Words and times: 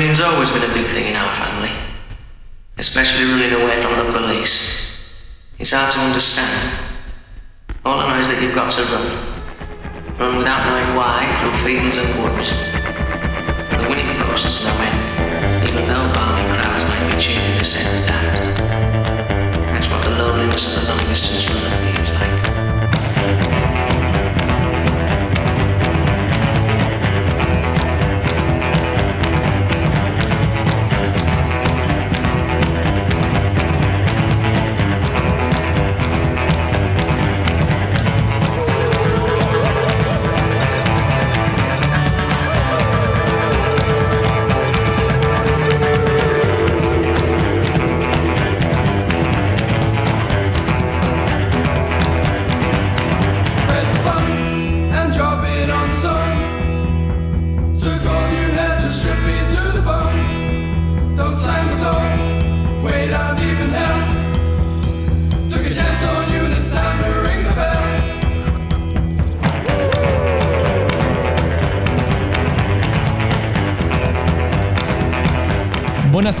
Running's 0.00 0.20
always 0.20 0.50
been 0.50 0.62
a 0.62 0.72
big 0.72 0.86
thing 0.86 1.08
in 1.08 1.14
our 1.14 1.30
family, 1.30 1.68
especially 2.78 3.26
running 3.26 3.52
away 3.52 3.76
from 3.82 4.06
the 4.06 4.18
police. 4.18 5.28
It's 5.58 5.72
hard 5.72 5.92
to 5.92 5.98
understand. 5.98 6.96
All 7.84 8.00
I 8.00 8.08
know 8.08 8.18
is 8.18 8.26
that 8.28 8.40
you've 8.40 8.54
got 8.54 8.72
to 8.72 8.82
run. 8.96 10.16
Run 10.16 10.38
without 10.38 10.64
knowing 10.64 10.96
why 10.96 11.28
through 11.36 11.52
fields 11.60 11.98
and 11.98 12.08
woods. 12.16 12.48
The 13.76 13.88
winning 13.92 14.08
posts 14.24 14.64
no 14.64 14.72
end, 14.72 15.68
even 15.68 15.84
though 15.84 16.08
balmy 16.16 16.48
crowds 16.48 16.82
might 16.88 17.12
be 17.12 17.20
cheering 17.20 17.58
to 17.58 17.64
send 17.66 18.08
daft. 18.08 18.56
That's 19.68 19.90
what 19.90 20.00
the 20.00 20.16
loneliness 20.16 20.64
of 20.64 20.80
the 20.80 20.94
long 20.94 21.04
distance 21.12 21.44
runner 21.52 21.76
feels 21.92 22.10
like. 22.16 22.49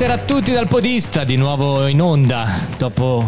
Buonasera 0.00 0.24
a 0.24 0.26
tutti 0.26 0.52
dal 0.52 0.66
Podista, 0.66 1.24
di 1.24 1.36
nuovo 1.36 1.86
in 1.86 2.00
onda. 2.00 2.48
Dopo 2.78 3.22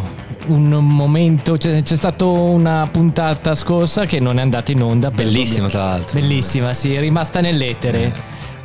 un 0.47 0.71
momento, 0.71 1.59
c'è, 1.59 1.83
c'è 1.83 1.97
stata 1.97 2.25
una 2.25 2.89
puntata 2.91 3.55
scorsa 3.55 4.07
che 4.07 4.21
non 4.21 4.39
è 4.39 4.41
andata 4.41 4.73
in 4.73 4.81
onda. 4.81 5.11
problemi- 5.11 5.69
tra 5.69 5.85
l'altro. 5.85 6.19
Bellissima, 6.19 6.73
sì, 6.73 6.95
è 6.95 7.01
rimasta 7.01 7.43
nell'etere. 7.43 8.11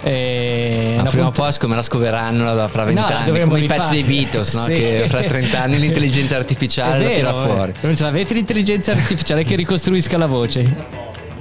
Eh, 0.03 0.93
Ma 0.95 1.01
una 1.01 1.09
prima 1.09 1.27
o 1.27 1.31
poi 1.31 1.51
siccome 1.51 1.75
la 1.75 1.81
scoveranno 1.81 2.45
fra 2.69 2.83
No, 2.85 2.91
la 2.91 2.93
vent'anni, 2.93 3.25
dovremmo 3.25 3.51
come 3.55 3.65
i 3.65 3.67
pezzi 3.67 3.91
dei 3.91 4.03
Beatles, 4.03 4.53
no? 4.53 4.61
Sì. 4.63 4.73
che 4.73 5.03
fra 5.09 5.23
30 5.23 5.61
anni 5.61 5.75
l'intelligenza 5.77 6.37
artificiale 6.37 7.03
È 7.03 7.09
lo 7.09 7.13
tira 7.13 7.33
vero, 7.33 7.53
fuori. 7.53 7.71
eh. 7.71 7.75
Non 7.87 7.95
ce 7.97 8.03
l'avete 8.05 8.33
l'intelligenza 8.35 8.93
artificiale 8.93 9.43
che 9.43 9.57
ricostruisca 9.57 10.17
la 10.17 10.27
voce? 10.27 10.75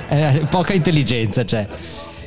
Eh, 0.08 0.45
poca 0.51 0.73
intelligenza 0.73 1.45
c'è. 1.45 1.64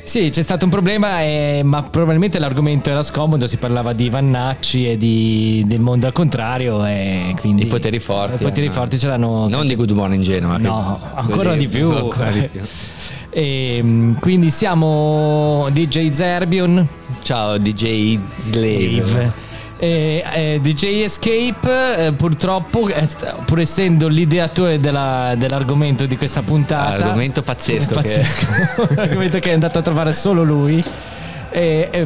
Sì, 0.02 0.30
c'è 0.30 0.42
stato 0.42 0.64
un 0.64 0.70
problema, 0.70 1.22
eh, 1.22 1.62
ma 1.64 1.82
probabilmente 1.82 2.38
l'argomento 2.38 2.90
era 2.90 3.02
scomodo. 3.02 3.46
Si 3.46 3.56
parlava 3.56 3.92
di 3.92 4.08
Vannacci 4.10 4.90
e 4.90 4.96
di, 4.96 5.64
del 5.66 5.80
mondo 5.80 6.06
al 6.06 6.12
contrario. 6.12 6.84
E 6.84 7.34
quindi 7.38 7.62
I 7.62 7.66
poteri 7.66 7.98
forti. 7.98 8.42
I 8.42 8.44
poteri 8.44 8.66
eh. 8.66 8.70
forti 8.70 8.98
ce 8.98 9.08
l'hanno. 9.08 9.48
Non 9.48 9.66
di 9.66 9.74
Good 9.74 9.90
Morning 9.90 10.22
Genoa. 10.22 10.58
No, 10.58 11.00
ancora 11.14 11.54
di 11.54 11.68
più. 11.68 11.90
ancora 11.90 12.30
di 12.30 12.48
più. 12.50 12.60
E, 13.32 13.78
mm, 13.80 14.14
quindi 14.14 14.50
siamo 14.50 15.68
DJ 15.70 16.10
Zerbion, 16.10 16.84
Ciao 17.22 17.58
DJ 17.58 18.18
Slave. 18.34 19.02
Dave. 19.02 19.49
E, 19.82 20.22
eh, 20.34 20.58
DJ 20.60 21.04
Escape 21.04 22.06
eh, 22.06 22.12
purtroppo 22.12 22.86
eh, 22.88 23.08
pur 23.46 23.60
essendo 23.60 24.08
l'ideatore 24.08 24.78
della- 24.78 25.32
dell'argomento 25.38 26.04
di 26.04 26.18
questa 26.18 26.42
puntata 26.42 27.02
Argomento 27.06 27.42
pazzesco. 27.42 27.88
che- 27.88 27.94
pazzesco 27.94 28.86
un 28.92 28.98
argomento 28.98 29.38
che 29.38 29.48
è 29.48 29.52
andato 29.54 29.78
a 29.78 29.82
trovare 29.82 30.12
solo 30.12 30.42
lui 30.42 30.84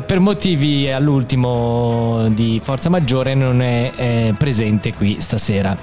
per 0.07 0.21
motivi 0.21 0.89
all'ultimo 0.91 2.29
di 2.31 2.61
forza 2.63 2.89
maggiore 2.91 3.35
non 3.35 3.61
è 3.61 3.91
eh, 3.97 4.35
presente 4.39 4.95
qui 4.95 5.17
stasera 5.19 5.77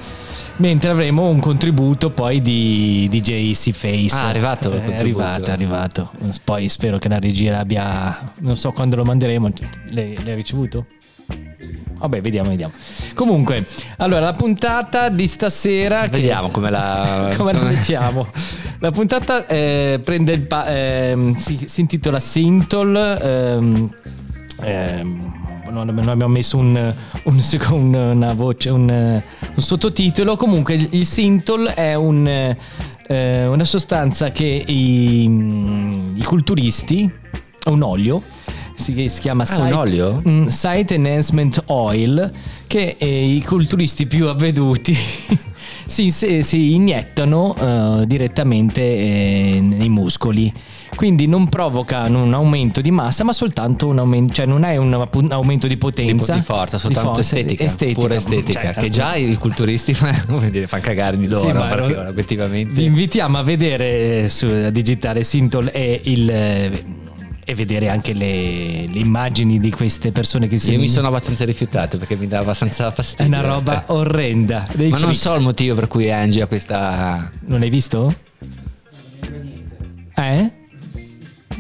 mentre 0.58 0.90
avremo 0.92 1.28
un 1.28 1.40
contributo 1.40 2.10
poi 2.12 2.42
di 2.42 3.08
DJ 3.12 3.52
C-Face 3.52 4.16
Ah, 4.16 4.28
è 4.28 4.30
arrivato 4.30 4.72
è 4.72 4.84
contributo. 4.84 5.24
arrivato, 5.24 5.46
è 5.50 5.52
arrivato 5.52 6.12
poi 6.44 6.70
spero 6.70 6.98
che 7.00 7.10
la 7.10 7.20
regia 7.20 7.60
abbia 7.60 8.18
non 8.40 8.56
so 8.56 8.72
quando 8.72 8.96
lo 8.96 9.04
manderemo 9.04 9.50
l'hai, 9.90 10.18
l'hai 10.24 10.36
ricevuto? 10.36 10.86
Vabbè, 12.02 12.20
vediamo, 12.22 12.50
vediamo. 12.50 12.74
Comunque, 13.14 13.66
allora, 13.98 14.22
la 14.22 14.34
puntata 14.34 15.10
di 15.10 15.28
stasera. 15.28 16.02
che- 16.04 16.10
Vediamo 16.18 16.50
come 16.50 16.70
la... 16.72 17.32
come 17.38 17.54
la 17.54 17.62
mettiamo. 17.62 18.28
La 18.80 18.90
puntata 18.90 19.46
eh, 19.46 20.00
prende 20.04 20.32
il 20.34 20.42
pa- 20.48 20.66
ehm, 20.68 21.36
si, 21.36 21.66
si 21.68 21.82
intitola 21.82 22.20
Sintol. 22.20 22.96
ehm, 23.22 23.90
ehm, 24.62 25.34
non, 25.70 25.88
non 25.88 26.10
abbiamo 26.10 26.34
messo 26.34 26.58
un, 26.58 26.94
un 27.24 27.94
una 27.94 28.34
voce, 28.34 28.70
un, 28.70 28.90
eh, 28.90 29.24
un 29.56 29.62
sottotitolo. 29.62 30.36
Comunque, 30.36 30.74
il, 30.74 31.06
Sintol 31.06 31.68
è 31.68 31.94
un, 31.94 32.28
eh, 32.28 33.46
una 33.46 33.64
sostanza 33.64 34.32
che 34.32 34.46
i, 34.46 35.24
i 36.16 36.24
culturisti, 36.24 37.10
è 37.64 37.70
un 37.70 37.84
olio. 37.84 38.22
Si, 38.82 39.10
si 39.10 39.20
chiama 39.22 39.46
Ah, 39.48 39.62
un 39.62 39.72
olio? 39.74 40.22
Mm, 40.28 40.48
Site 40.48 40.96
Enhancement 40.96 41.64
Oil 41.68 42.30
che 42.68 42.96
eh, 42.98 43.26
i 43.36 43.42
culturisti 43.44 44.08
più 44.08 44.28
avveduti 44.28 44.98
si, 45.86 46.10
si- 46.12 46.74
iniettano 46.74 47.56
eh, 48.02 48.08
direttamente 48.08 48.82
eh, 48.82 49.60
nei 49.62 49.90
muscoli. 49.90 50.52
Quindi 50.94 51.26
non 51.26 51.48
provoca 51.48 52.04
un 52.10 52.34
aumento 52.34 52.82
di 52.82 52.92
massa, 52.92 53.24
ma 53.24 53.32
soltanto 53.32 53.88
un 53.88 53.98
aumento, 54.00 54.34
cioè 54.34 54.46
non 54.46 54.64
è 54.64 54.76
un, 54.76 54.94
aumento 55.30 55.66
di 55.68 55.74
Di, 55.74 55.80
potenza. 55.80 56.34
di 56.34 56.42
forza, 56.42 56.78
soltanto 56.78 57.14
forza, 57.14 57.22
estetica, 57.22 57.64
estetica, 57.64 58.00
pura 58.00 58.16
estetica. 58.16 58.62
cioè, 58.62 58.74
che 58.74 58.90
già 58.90 59.16
i 59.16 59.36
culturisti 59.38 59.94
fanno 59.96 60.42
cagare 60.82 61.18
di 61.18 61.28
loro, 61.28 61.48
Sì, 61.48 61.52
perché 61.68 61.96
obiettivamente... 61.98 62.74
Vi 62.74 62.84
invitiamo 62.84 63.38
a 63.38 63.42
vedere, 63.44 64.28
su, 64.28 64.48
a 64.48 64.70
digitare 64.70 65.24
Sintol 65.24 65.70
e, 65.74 66.02
il, 66.04 66.30
eh, 66.30 66.84
e 67.52 67.56
vedere 67.56 67.90
anche 67.90 68.14
le, 68.14 68.88
le 68.88 69.00
immagini 69.00 69.60
di 69.60 69.72
queste 69.72 70.12
persone 70.12 70.48
che 70.48 70.58
si 70.58 70.72
Io 70.72 70.80
mi 70.80 70.88
sono 70.90 71.08
abbastanza 71.08 71.44
rifiutato 71.46 71.98
perché 71.98 72.16
mi 72.16 72.28
dà 72.28 72.40
abbastanza 72.40 72.88
È 72.88 72.92
fastidio. 72.92 73.26
una 73.26 73.42
roba 73.42 73.84
orrenda. 73.88 74.66
Dei 74.74 74.90
Ma 74.90 74.98
non 74.98 75.08
freaks. 75.14 75.22
so 75.22 75.36
il 75.36 75.42
motivo 75.42 75.76
per 75.76 75.88
cui 75.88 76.12
Angie 76.12 76.42
ha 76.42 76.48
questa... 76.48 77.32
Non 77.46 77.60
l'hai 77.60 77.70
visto? 77.70 78.14
Eh? 80.16 80.52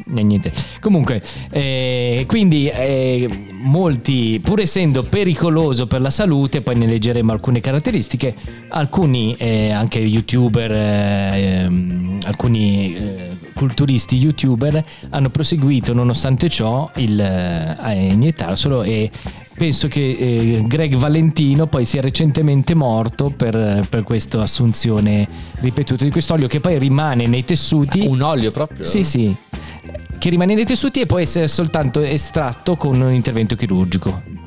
Niente. 0.05 0.51
Comunque, 0.81 1.21
eh, 1.51 2.25
quindi 2.27 2.67
eh, 2.67 3.29
molti, 3.61 4.41
pur 4.43 4.59
essendo 4.59 5.03
pericoloso 5.03 5.87
per 5.87 6.01
la 6.01 6.09
salute, 6.09 6.61
poi 6.61 6.75
ne 6.75 6.85
leggeremo 6.85 7.31
alcune 7.31 7.61
caratteristiche, 7.61 8.35
alcuni 8.69 9.35
eh, 9.37 9.71
anche 9.71 9.99
youtuber, 9.99 10.71
eh, 10.71 11.41
ehm, 11.63 12.17
alcuni 12.25 12.93
eh, 12.95 13.29
culturisti 13.61 14.17
youtuber 14.17 14.83
hanno 15.09 15.29
proseguito 15.29 15.93
nonostante 15.93 16.49
ciò 16.49 16.89
il, 16.95 17.19
eh, 17.19 17.75
a 17.77 17.93
iniettarlo 17.93 18.81
e 18.81 19.11
penso 19.55 19.87
che 19.87 20.17
eh, 20.17 20.63
Greg 20.65 20.95
Valentino 20.95 21.67
poi 21.67 21.85
sia 21.85 22.01
recentemente 22.01 22.73
morto 22.73 23.29
per, 23.29 23.85
per 23.87 24.01
questa 24.01 24.41
assunzione 24.41 25.27
ripetuta 25.59 26.03
di 26.03 26.09
quest'olio 26.09 26.47
che 26.47 26.59
poi 26.59 26.79
rimane 26.79 27.27
nei 27.27 27.43
tessuti. 27.43 28.03
Un 28.07 28.21
olio 28.21 28.49
proprio? 28.49 28.83
Sì, 28.83 29.03
sì. 29.03 29.35
Che 30.17 30.29
rimane 30.29 30.55
nei 30.55 30.65
tessuti 30.65 31.01
e 31.01 31.05
può 31.05 31.19
essere 31.19 31.47
soltanto 31.47 32.01
estratto 32.01 32.75
con 32.75 32.99
un 32.99 33.13
intervento 33.13 33.55
chirurgico. 33.55 34.40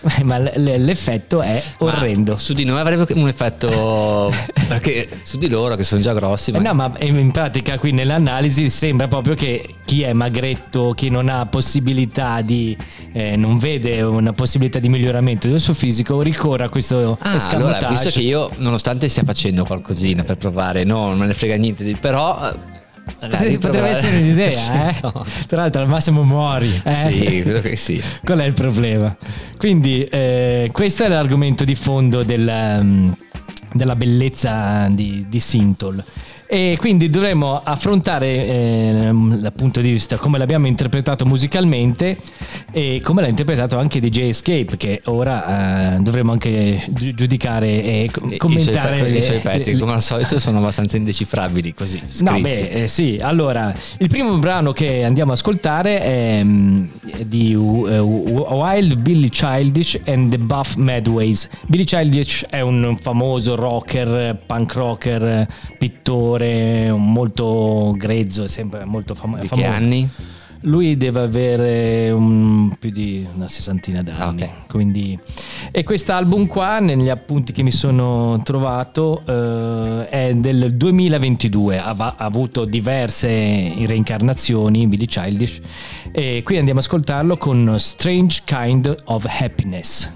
Ma 0.22 0.38
l'effetto 0.38 1.40
è 1.40 1.62
Ma 1.80 1.86
orrendo. 1.86 2.36
Su 2.36 2.52
di 2.52 2.64
noi 2.64 2.78
avrebbe 2.80 3.12
un 3.14 3.28
effetto... 3.28 4.32
perché 4.68 5.08
su 5.22 5.38
di 5.38 5.48
loro 5.48 5.74
che 5.76 5.84
sono 5.84 6.00
già 6.00 6.12
grossi... 6.12 6.50
Eh 6.50 6.58
Ma... 6.60 6.72
no, 6.72 6.74
ma 6.74 6.92
in 7.00 7.30
pratica 7.32 7.78
qui 7.78 7.92
nell'analisi 7.92 8.68
sembra 8.70 9.08
proprio 9.08 9.34
che 9.34 9.74
chi 9.84 10.02
è 10.02 10.12
magretto, 10.12 10.92
chi 10.92 11.08
non 11.08 11.28
ha 11.28 11.46
possibilità 11.46 12.40
di, 12.42 12.76
eh, 13.12 13.36
non 13.36 13.58
vede 13.58 14.02
una 14.02 14.32
possibilità 14.32 14.78
di 14.78 14.88
miglioramento 14.88 15.48
del 15.48 15.60
suo 15.60 15.74
fisico, 15.74 16.20
ricorre 16.22 16.64
a 16.64 16.68
questo 16.68 16.96
Ah, 17.20 17.30
allora, 17.30 17.36
escamotage. 17.36 17.88
visto 17.88 18.10
che 18.10 18.20
io, 18.20 18.50
nonostante 18.58 19.08
stia 19.08 19.24
facendo 19.24 19.64
qualcosina 19.64 20.24
per 20.24 20.36
provare, 20.36 20.84
no, 20.84 21.06
non 21.08 21.18
me 21.18 21.26
ne 21.26 21.34
frega 21.34 21.56
niente, 21.56 21.84
però... 22.00 22.76
eh, 23.20 23.28
Potrebbe, 23.28 23.58
potrebbe 23.58 23.88
essere 23.88 24.18
un'idea, 24.18 24.50
Sì, 24.50 24.72
eh? 24.72 24.94
no. 25.02 25.26
Tra 25.46 25.60
l'altro 25.62 25.82
al 25.82 25.88
massimo 25.88 26.22
muori. 26.22 26.70
eh? 26.84 26.92
Sì, 27.10 27.40
credo 27.42 27.60
che 27.60 27.76
sì. 27.76 28.02
Qual 28.24 28.38
è 28.38 28.44
il 28.44 28.52
problema? 28.52 29.16
Quindi, 29.56 30.04
eh, 30.04 30.68
questo 30.72 31.04
è 31.04 31.08
l'argomento 31.08 31.64
di 31.64 31.74
fondo 31.74 32.22
del, 32.22 32.78
um, 32.80 33.14
della 33.72 33.96
bellezza 33.96 34.88
di, 34.90 35.26
di 35.28 35.40
Sintol. 35.40 36.02
E 36.50 36.76
quindi 36.78 37.10
dovremmo 37.10 37.60
affrontare 37.62 38.46
ehm, 38.46 39.36
dal 39.38 39.52
punto 39.52 39.82
di 39.82 39.90
vista 39.90 40.16
come 40.16 40.38
l'abbiamo 40.38 40.66
interpretato 40.66 41.26
musicalmente 41.26 42.16
e 42.72 43.00
come 43.04 43.20
l'ha 43.20 43.28
interpretato 43.28 43.76
anche 43.76 44.00
DJ 44.00 44.28
Escape, 44.28 44.78
che 44.78 45.02
ora 45.06 45.96
eh, 45.96 46.00
dovremmo 46.00 46.32
anche 46.32 46.82
gi- 46.88 47.12
giudicare 47.12 47.66
e 47.84 48.08
co- 48.10 48.26
I 48.30 48.38
commentare. 48.38 48.96
suoi, 48.98 49.16
i 49.18 49.22
suoi 49.22 49.38
pezzi, 49.40 49.72
le- 49.74 49.78
come 49.78 49.92
al 49.92 50.00
solito, 50.00 50.40
sono 50.40 50.56
abbastanza 50.58 50.96
indecifrabili 50.96 51.74
così. 51.74 52.00
No, 52.20 52.30
scritti. 52.30 52.40
beh, 52.40 52.68
eh, 52.70 52.88
sì. 52.88 53.18
Allora, 53.20 53.74
il 53.98 54.08
primo 54.08 54.34
brano 54.38 54.72
che 54.72 55.04
andiamo 55.04 55.32
a 55.32 55.34
ascoltare 55.34 56.00
è 56.00 56.40
mm, 56.42 56.84
di 57.26 57.54
uh, 57.54 57.60
Wild 57.60 58.94
Billy 58.96 59.28
Childish 59.28 60.00
and 60.06 60.30
the 60.30 60.38
Buff 60.38 60.76
Madways. 60.76 61.46
Billy 61.66 61.84
Childish 61.84 62.46
è 62.48 62.60
un 62.60 62.96
famoso 62.98 63.54
rocker, 63.54 64.34
punk 64.46 64.72
rocker, 64.72 65.46
pittore, 65.76 66.36
molto 66.96 67.94
grezzo, 67.96 68.46
sempre 68.46 68.84
molto 68.84 69.14
fam- 69.14 69.38
Di 69.40 69.48
famoso. 69.48 69.68
che 69.68 69.74
anni? 69.74 70.08
Lui 70.62 70.96
deve 70.96 71.20
avere 71.20 72.10
un- 72.10 72.72
più 72.80 72.90
di 72.90 73.24
una 73.32 73.46
sessantina 73.46 74.02
d'anni. 74.02 74.42
Ok. 74.42 74.48
Quindi, 74.68 75.16
e 75.70 75.84
quest'album 75.84 76.48
qua, 76.48 76.80
negli 76.80 77.08
appunti 77.08 77.52
che 77.52 77.62
mi 77.62 77.70
sono 77.70 78.40
trovato, 78.42 79.22
eh, 79.24 80.08
è 80.08 80.34
del 80.34 80.74
2022. 80.76 81.78
Ha, 81.78 81.94
ha 81.96 82.14
avuto 82.16 82.64
diverse 82.64 83.72
reincarnazioni, 83.86 84.88
Billy 84.88 85.06
Childish. 85.06 85.60
E 86.10 86.42
qui 86.44 86.56
andiamo 86.58 86.80
ad 86.80 86.84
ascoltarlo 86.86 87.36
con 87.36 87.76
Strange 87.78 88.42
Kind 88.44 88.92
of 89.04 89.26
Happiness. 89.40 90.12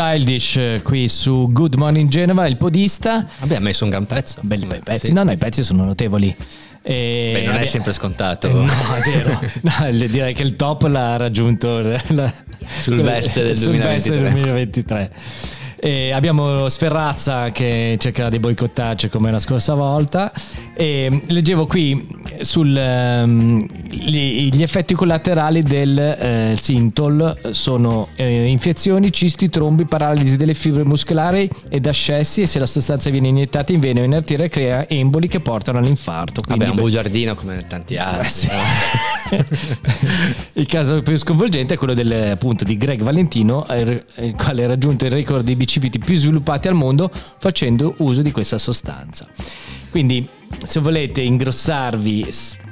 Childish 0.00 0.56
eh, 0.58 0.80
qui 0.82 1.08
su 1.08 1.48
Good 1.50 1.76
Morning 1.76 2.10
Genova, 2.10 2.46
il 2.46 2.58
podista. 2.58 3.26
Abbiamo 3.38 3.64
messo 3.64 3.84
un 3.84 3.88
gran 3.90 4.04
pezzo. 4.04 4.40
Belli 4.42 4.66
bei 4.66 4.80
pezzi. 4.80 5.06
Sì. 5.06 5.12
No, 5.14 5.22
no, 5.22 5.30
i 5.32 5.38
pezzi 5.38 5.62
sono 5.62 5.86
notevoli. 5.86 6.36
E- 6.82 7.30
Beh, 7.34 7.46
non 7.46 7.54
è 7.54 7.64
sempre 7.64 7.94
scontato. 7.94 8.46
Eh, 8.46 8.52
No, 8.52 8.66
è 8.66 9.10
vero. 9.10 9.40
No, 9.62 9.90
direi 10.06 10.34
che 10.34 10.42
il 10.42 10.54
top 10.54 10.82
l'ha 10.82 11.16
raggiunto 11.16 11.80
la- 12.08 12.30
Sul 12.62 13.00
best 13.00 13.36
del 13.42 13.56
sul 13.56 13.78
best 13.78 14.10
del 14.10 14.20
2023. 14.32 15.10
2023. 15.76 15.80
E 15.80 16.12
abbiamo 16.12 16.68
Sferrazza 16.68 17.50
che 17.50 17.96
cercherà 17.98 18.28
di 18.28 18.38
boicottarci 18.38 19.08
come 19.08 19.30
la 19.30 19.38
scorsa 19.38 19.74
volta. 19.74 20.32
E 20.74 21.22
leggevo 21.28 21.66
qui 21.66 22.06
sul, 22.40 22.76
ehm, 22.76 23.66
gli, 23.88 24.50
gli 24.52 24.62
effetti 24.62 24.94
collaterali 24.94 25.62
del 25.62 25.98
eh, 25.98 26.54
Sintol 26.58 27.48
sono 27.50 28.08
eh, 28.16 28.46
infezioni, 28.46 29.12
cisti, 29.12 29.48
trombi, 29.48 29.84
paralisi 29.84 30.36
delle 30.36 30.54
fibre 30.54 30.84
muscolari 30.84 31.48
ed 31.68 31.86
ascessi 31.86 32.42
e 32.42 32.46
se 32.46 32.58
la 32.58 32.66
sostanza 32.66 33.10
viene 33.10 33.28
iniettata 33.28 33.72
in 33.72 33.80
vena 33.80 34.00
o 34.00 34.04
in 34.04 34.14
arteria 34.14 34.48
crea 34.48 34.88
emboli 34.88 35.28
che 35.28 35.40
portano 35.40 35.78
all'infarto. 35.78 36.40
Quindi, 36.42 36.64
Vabbè, 36.64 36.76
un 36.76 36.82
bugiardino 36.84 37.34
come 37.34 37.64
tanti 37.66 37.96
altri. 37.96 38.26
eh, 38.26 38.28
sì. 38.28 38.48
il 40.54 40.66
caso 40.66 41.02
più 41.02 41.16
sconvolgente 41.16 41.74
è 41.74 41.76
quello 41.76 41.94
del, 41.94 42.30
appunto 42.30 42.64
di 42.64 42.76
Greg 42.76 43.02
Valentino, 43.02 43.66
il 43.70 44.34
quale 44.36 44.64
ha 44.64 44.66
raggiunto 44.66 45.04
il 45.04 45.10
record 45.10 45.44
dei 45.44 45.56
bicipiti 45.56 45.98
più 45.98 46.14
sviluppati 46.16 46.68
al 46.68 46.74
mondo 46.74 47.10
facendo 47.38 47.94
uso 47.98 48.22
di 48.22 48.30
questa 48.30 48.58
sostanza. 48.58 49.26
Quindi, 49.96 50.28
se 50.66 50.78
volete 50.80 51.22
ingrossarvi 51.22 52.26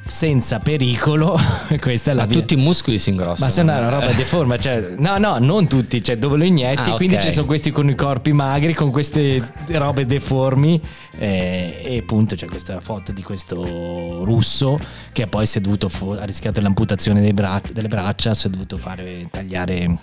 senza 0.07 0.59
pericolo, 0.59 1.39
questa 1.81 2.11
è 2.11 2.15
la 2.15 2.25
Ma 2.25 2.29
via. 2.29 2.39
tutti 2.39 2.53
i 2.53 2.59
muscoli 2.59 2.99
si 2.99 3.09
ingrossano. 3.09 3.47
Ma 3.47 3.51
se 3.51 3.63
no 3.63 3.73
è 3.73 3.79
una 3.79 3.89
roba 3.89 4.13
deforma, 4.13 4.59
cioè, 4.59 4.93
no, 4.99 5.17
no, 5.17 5.39
non 5.39 5.67
tutti, 5.67 6.03
cioè 6.05 6.19
dove 6.19 6.37
lo 6.37 6.45
inietti, 6.45 6.91
Ah, 6.91 6.97
quindi 6.97 7.15
ok. 7.15 7.23
ci 7.23 7.33
sono 7.33 7.47
questi 7.47 7.71
con 7.71 7.89
i 7.89 7.95
corpi 7.95 8.35
magri, 8.35 8.75
con 8.75 8.91
queste 8.91 9.43
robe 9.69 10.05
deformi 10.05 10.79
eh, 11.17 11.81
e 11.83 11.97
appunto 11.97 12.35
c'è 12.37 12.45
questa 12.45 12.81
foto 12.81 13.11
di 13.13 13.23
questo 13.23 14.23
russo 14.25 14.79
che 15.11 15.27
poi 15.27 15.47
si 15.47 15.57
è 15.57 15.61
dovuto, 15.63 15.89
fu- 15.89 16.11
ha 16.11 16.25
rischiato 16.25 16.61
l'amputazione 16.61 17.23
dei 17.23 17.33
bra- 17.33 17.63
delle 17.73 17.89
braccia, 17.89 18.35
si 18.35 18.49
è 18.49 18.51
dovuto 18.51 18.77
fare 18.77 19.29
tagliare, 19.31 19.97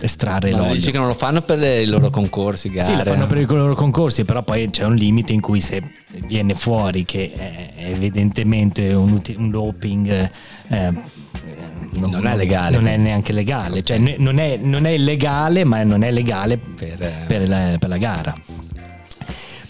estrarre 0.00 0.50
Ma 0.50 0.58
l'olio. 0.58 0.74
dici 0.74 0.90
che 0.90 0.98
non 0.98 1.06
lo 1.06 1.14
fanno 1.14 1.42
per 1.42 1.58
i 1.62 1.84
loro 1.86 2.10
concorsi, 2.10 2.70
gare. 2.70 2.90
Sì, 2.92 2.96
lo 2.96 3.04
fanno 3.04 3.26
per 3.26 3.38
i 3.38 3.44
loro 3.46 3.74
concorsi, 3.74 4.24
però 4.24 4.42
poi 4.42 4.70
c'è 4.70 4.84
un 4.84 4.94
limite 4.94 5.32
in 5.32 5.40
cui 5.40 5.60
se 5.60 5.82
viene 6.26 6.54
fuori 6.54 7.04
che 7.04 7.32
è 7.34 7.90
evidentemente 7.90 8.92
un, 8.92 9.12
uti- 9.12 9.34
un 9.36 9.50
doping... 9.50 10.30
eh, 10.68 10.92
Non 11.94 12.26
è 12.26 12.36
legale. 12.36 12.76
Non 12.76 12.86
è 12.86 12.96
neanche 12.96 13.32
legale, 13.32 13.82
cioè 13.82 13.98
non 13.98 14.38
è, 14.38 14.56
non 14.56 14.86
è 14.86 14.90
illegale, 14.90 15.64
ma 15.64 15.82
non 15.82 16.02
è 16.02 16.10
legale 16.10 16.56
Per, 16.58 17.02
eh, 17.02 17.24
per 17.26 17.46
la, 17.48 17.76
per 17.78 17.88
la 17.90 17.98
gara. 17.98 18.34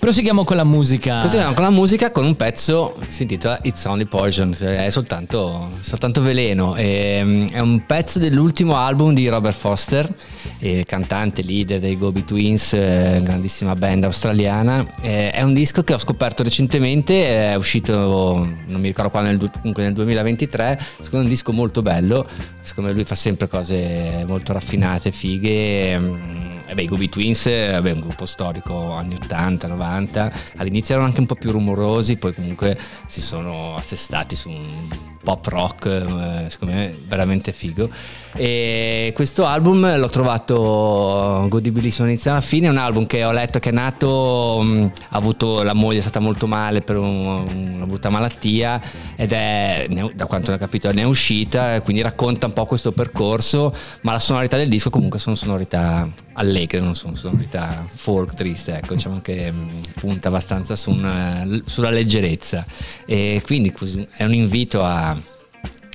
Proseguiamo 0.02 0.42
con 0.42 0.56
la 0.56 0.64
musica. 0.64 1.21
Continuiamo 1.21 1.54
con 1.54 1.62
la 1.62 1.71
musica 1.71 2.11
con 2.11 2.25
un 2.25 2.35
pezzo 2.35 2.97
si 3.06 3.23
intitola 3.23 3.56
It's 3.62 3.85
Only 3.85 4.06
Poison, 4.06 4.52
è 4.59 4.90
soltanto, 4.90 5.71
soltanto 5.80 6.21
veleno. 6.21 6.75
E, 6.75 7.47
è 7.52 7.61
un 7.61 7.87
pezzo 7.87 8.18
dell'ultimo 8.18 8.76
album 8.76 9.14
di 9.14 9.28
Robert 9.28 9.56
Foster, 9.56 10.12
eh, 10.59 10.82
cantante, 10.85 11.42
leader 11.42 11.78
dei 11.78 11.97
Gobi 11.97 12.25
Twins, 12.25 12.73
eh, 12.73 13.21
grandissima 13.23 13.76
band 13.76 14.02
australiana. 14.02 14.85
Eh, 15.02 15.30
è 15.30 15.42
un 15.42 15.54
disco 15.54 15.85
che 15.85 15.94
ho 15.94 15.99
scoperto 15.99 16.42
recentemente, 16.42 17.52
è 17.52 17.54
uscito 17.54 18.44
non 18.66 18.80
mi 18.80 18.88
ricordo 18.88 19.09
quando, 19.09 19.49
comunque 19.61 19.85
nel 19.85 19.92
2023, 19.92 20.80
secondo 20.80 21.18
me 21.18 21.23
un 21.23 21.28
disco 21.28 21.52
molto 21.52 21.80
bello, 21.80 22.26
secondo 22.61 22.90
me 22.90 22.97
lui 22.97 23.04
fa 23.04 23.14
sempre 23.14 23.47
cose 23.47 24.25
molto 24.26 24.52
raffinate, 24.52 25.12
fighe. 25.12 26.61
Eh 26.66 26.75
beh, 26.75 26.83
i 26.83 26.87
Gobi 26.87 27.09
Twins 27.09 27.47
eh, 27.47 27.76
un 27.76 28.00
gruppo 28.00 28.26
storico 28.26 28.92
anni 28.92 29.14
80, 29.14 29.66
90, 29.66 30.33
all'inizio 30.57 30.95
erano 30.95 31.09
anche 31.09 31.21
un 31.21 31.26
po' 31.26 31.35
più 31.35 31.50
rumorosi, 31.50 32.16
poi 32.16 32.33
comunque 32.35 32.78
si 33.07 33.21
sono 33.21 33.76
assestati 33.76 34.37
su 34.37 34.49
un 34.49 35.11
pop 35.23 35.47
rock, 35.47 35.87
eh, 35.87 36.50
secondo 36.50 36.75
me 36.75 36.95
veramente 37.07 37.52
figo. 37.52 37.88
E 38.35 39.12
questo 39.14 39.45
album 39.45 39.99
l'ho 39.99 40.09
trovato 40.09 41.47
godibilissimo 41.49 42.09
inizio 42.09 42.31
alla 42.31 42.40
fine, 42.40 42.66
è 42.66 42.71
un 42.71 42.78
album 42.78 43.07
che 43.07 43.25
ho 43.25 43.33
letto 43.33 43.59
che 43.59 43.69
è 43.69 43.73
nato, 43.73 44.61
ha 44.61 45.16
avuto 45.16 45.62
la 45.62 45.75
moglie 45.75 45.99
è 45.99 46.02
stata 46.02 46.19
molto 46.19 46.47
male 46.47 46.81
per 46.81 46.97
un- 46.97 47.45
una 47.75 47.87
brutta 47.87 48.09
malattia 48.09 48.81
ed 49.16 49.33
è, 49.33 49.87
da 50.14 50.26
quanto 50.26 50.50
ne 50.50 50.57
ho 50.57 50.61
capito, 50.61 50.90
ne 50.92 51.02
è 51.02 51.04
uscita, 51.04 51.81
quindi 51.83 52.02
racconta 52.02 52.47
un 52.47 52.52
po' 52.52 52.66
questo 52.66 52.92
percorso, 52.92 53.75
ma 54.02 54.12
la 54.12 54.19
sonorità 54.19 54.57
del 54.57 54.69
disco 54.69 54.90
comunque 54.90 55.19
sono 55.19 55.37
sonorità 55.37 56.09
allegre, 56.35 56.81
non 56.81 56.95
sono 56.95 57.15
sonorità 57.17 57.85
folk 57.87 58.35
triste, 58.35 58.77
ecco, 58.77 58.95
diciamo 58.95 59.21
che 59.21 59.51
mh, 59.51 59.81
punta 60.01 60.29
abbastanza 60.29 60.77
su 60.77 60.91
una- 60.91 61.47
sulla 61.65 61.91
leggerezza 61.91 62.65
e 63.07 63.41
quindi 63.45 63.73
è 64.17 64.25
un 64.25 64.35
invito 64.35 64.83
a 64.83 65.17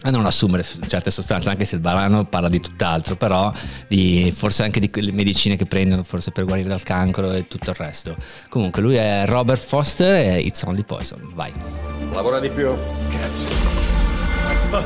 a 0.03 0.09
non 0.09 0.25
assumere 0.25 0.65
certe 0.87 1.11
sostanze, 1.11 1.49
anche 1.49 1.65
se 1.65 1.75
il 1.75 1.81
brano 1.81 2.25
parla 2.25 2.49
di 2.49 2.59
tutt'altro, 2.59 3.15
però 3.15 3.51
di, 3.87 4.31
forse 4.33 4.63
anche 4.63 4.79
di 4.79 4.89
quelle 4.89 5.11
medicine 5.11 5.57
che 5.57 5.65
prendono, 5.65 6.03
forse 6.03 6.31
per 6.31 6.45
guarire 6.45 6.69
dal 6.69 6.83
cancro 6.83 7.31
e 7.31 7.47
tutto 7.47 7.71
il 7.71 7.75
resto. 7.75 8.15
Comunque 8.47 8.81
lui 8.81 8.95
è 8.95 9.23
Robert 9.25 9.61
Foster 9.61 10.13
e 10.13 10.39
It's 10.39 10.61
Only 10.63 10.83
Poison, 10.83 11.19
vai. 11.33 11.51
Lavora 12.13 12.39
di 12.39 12.49
più. 12.49 12.73
Oh, 14.69 14.83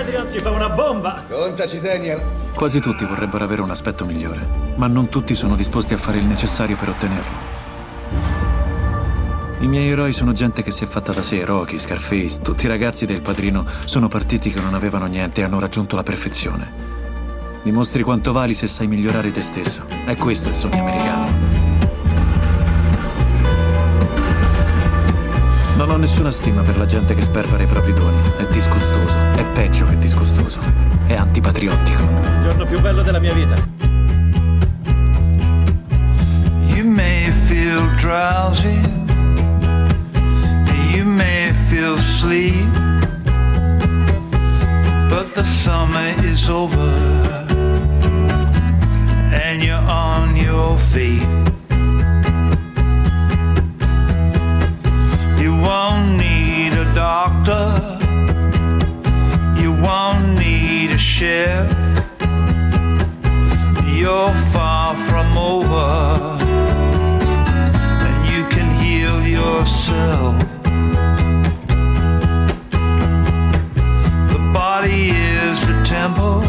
Adrian 0.00 0.26
si 0.26 0.40
fa 0.40 0.50
una 0.50 0.68
bomba! 0.68 1.24
Contaci, 1.28 1.80
Daniel. 1.80 2.22
Quasi 2.54 2.80
tutti 2.80 3.04
vorrebbero 3.04 3.44
avere 3.44 3.62
un 3.62 3.70
aspetto 3.70 4.04
migliore, 4.04 4.46
ma 4.76 4.86
non 4.86 5.08
tutti 5.08 5.34
sono 5.34 5.56
disposti 5.56 5.94
a 5.94 5.98
fare 5.98 6.18
il 6.18 6.26
necessario 6.26 6.76
per 6.76 6.90
ottenerlo. 6.90 7.50
I 9.60 9.68
miei 9.68 9.88
eroi 9.88 10.12
sono 10.12 10.32
gente 10.32 10.62
che 10.62 10.70
si 10.70 10.84
è 10.84 10.86
fatta 10.86 11.12
da 11.12 11.22
sé, 11.22 11.44
Rocky, 11.44 11.78
Scarface, 11.78 12.42
tutti 12.42 12.66
i 12.66 12.68
ragazzi 12.68 13.06
del 13.06 13.22
padrino 13.22 13.64
sono 13.84 14.08
partiti 14.08 14.50
che 14.52 14.60
non 14.60 14.74
avevano 14.74 15.06
niente 15.06 15.40
e 15.40 15.44
hanno 15.44 15.60
raggiunto 15.60 15.96
la 15.96 16.02
perfezione. 16.02 16.90
Dimostri 17.62 18.02
quanto 18.02 18.32
vali 18.32 18.54
se 18.54 18.66
sai 18.66 18.88
migliorare 18.88 19.30
te 19.30 19.40
stesso. 19.40 19.84
È 20.04 20.16
questo 20.16 20.48
il 20.48 20.54
sogno 20.56 20.80
americano. 20.80 21.26
Non 25.76 25.90
ho 25.90 25.96
nessuna 25.96 26.30
stima 26.30 26.62
per 26.62 26.76
la 26.76 26.86
gente 26.86 27.14
che 27.14 27.22
sperpera 27.22 27.62
i 27.62 27.66
propri 27.66 27.94
doni. 27.94 28.20
È 28.36 28.44
disgustoso. 28.50 28.81
Peggio 29.54 29.84
che 29.86 29.98
disgustoso. 29.98 30.60
È 31.06 31.14
antipatriottico. 31.14 32.02
Il 32.02 32.40
giorno 32.42 32.66
più 32.66 32.80
bello 32.80 33.02
della 33.02 33.18
mia 33.20 33.34
vita. 33.34 33.54
You 36.74 36.84
may 36.84 37.30
feel 37.30 37.86
drowsy, 37.98 38.80
you 40.94 41.04
may 41.04 41.52
feel 41.68 41.96
sleep, 41.98 42.66
but 45.08 45.26
the 45.34 45.44
summer 45.44 46.14
is 46.24 46.48
over 46.48 46.90
and 49.32 49.62
you're 49.62 49.84
on 49.86 50.34
your 50.34 50.76
feet. 50.78 51.26
You 55.38 55.54
won't 55.56 56.16
need 56.16 56.72
a 56.72 56.92
doctor, 56.94 57.91
won't 59.82 60.38
need 60.38 60.90
a 60.92 60.98
chef. 60.98 61.68
You're 63.84 64.34
far 64.54 64.94
from 65.08 65.36
over, 65.36 66.36
and 68.04 68.16
you 68.30 68.42
can 68.54 68.68
heal 68.82 69.18
yourself. 69.26 70.38
The 74.32 74.40
body 74.52 75.10
is 75.10 75.66
the 75.66 75.76
temple, 75.84 76.42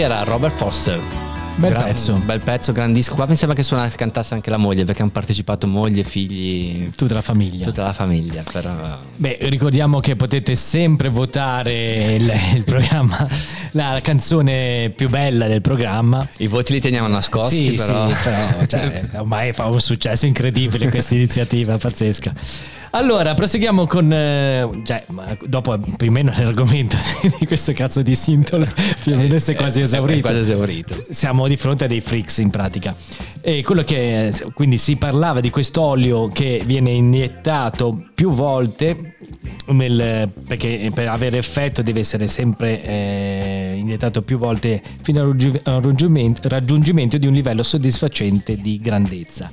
lui 0.00 0.08
era 0.08 0.22
Robert 0.24 0.54
Foster. 0.54 0.98
Bel 1.56 1.72
Gran- 1.72 1.84
pezzo. 1.84 2.14
Bel 2.24 2.40
pezzo, 2.40 2.72
grandissimo. 2.72 3.16
Qua 3.16 3.26
mi 3.26 3.34
sembra 3.34 3.54
che 3.54 3.62
suona, 3.62 3.86
cantasse 3.88 4.32
anche 4.32 4.48
la 4.48 4.56
moglie 4.56 4.84
perché 4.84 5.02
hanno 5.02 5.10
partecipato 5.10 5.66
moglie, 5.66 6.04
figli, 6.04 6.90
Tutta 6.96 7.12
la 7.12 7.20
famiglia. 7.20 7.64
tutta 7.64 7.82
la 7.82 7.92
famiglia. 7.92 8.42
Però, 8.50 8.70
Beh, 9.16 9.36
ricordiamo 9.42 10.00
che 10.00 10.16
potete 10.16 10.54
sempre 10.54 11.10
votare 11.10 12.14
il, 12.14 12.32
il 12.54 12.64
programma, 12.64 13.28
la 13.72 14.00
canzone 14.02 14.90
più 14.96 15.10
bella 15.10 15.48
del 15.48 15.60
programma. 15.60 16.26
I 16.38 16.46
voti 16.46 16.72
li 16.72 16.80
teniamo 16.80 17.06
nascosti, 17.08 17.56
sì, 17.56 17.72
però. 17.72 18.08
sì, 18.08 18.14
però 18.22 18.66
cioè, 18.66 19.04
ormai 19.16 19.52
fa 19.52 19.66
un 19.66 19.80
successo 19.80 20.24
incredibile 20.24 20.88
questa 20.88 21.12
iniziativa, 21.16 21.76
pazzesca. 21.76 22.32
Allora, 22.92 23.34
proseguiamo 23.34 23.86
con... 23.86 24.12
eh, 24.12 24.68
cioè, 24.84 25.04
ma 25.10 25.24
dopo 25.46 25.78
più 25.96 26.08
o 26.08 26.10
meno 26.10 26.32
l'argomento 26.36 26.96
di 27.38 27.46
questo 27.46 27.72
cazzo 27.72 28.02
di 28.02 28.16
sintolo 28.16 28.66
più 29.02 29.12
o 29.12 29.16
meno 29.16 29.36
è 29.36 29.54
quasi 29.54 29.78
È 29.80 29.84
esaurito. 29.84 30.20
quasi 30.22 30.38
esaurito. 30.40 31.04
Siamo 31.08 31.46
di 31.46 31.56
fronte 31.56 31.84
a 31.84 31.86
dei 31.86 32.00
freaks 32.00 32.38
in 32.38 32.50
pratica. 32.50 32.96
E 33.40 33.62
quello 33.62 33.84
che 33.84 34.32
quindi 34.54 34.76
si 34.76 34.96
parlava 34.96 35.38
di 35.38 35.50
quest'olio 35.50 36.28
che 36.30 36.62
viene 36.66 36.90
iniettato 36.90 38.06
più 38.12 38.30
volte 38.32 39.14
nel- 39.68 40.28
perché 40.48 40.90
per 40.92 41.08
avere 41.08 41.38
effetto 41.38 41.82
deve 41.82 42.00
essere 42.00 42.26
sempre 42.26 42.82
eh, 42.82 43.74
iniettato 43.78 44.22
più 44.22 44.36
volte 44.36 44.82
fino 45.02 45.20
al 45.20 45.26
raggiu- 45.28 45.60
al 45.62 45.74
raggiungimento, 45.74 46.48
raggiungimento 46.48 47.18
di 47.18 47.28
un 47.28 47.34
livello 47.34 47.62
soddisfacente 47.62 48.56
di 48.56 48.80
grandezza. 48.82 49.48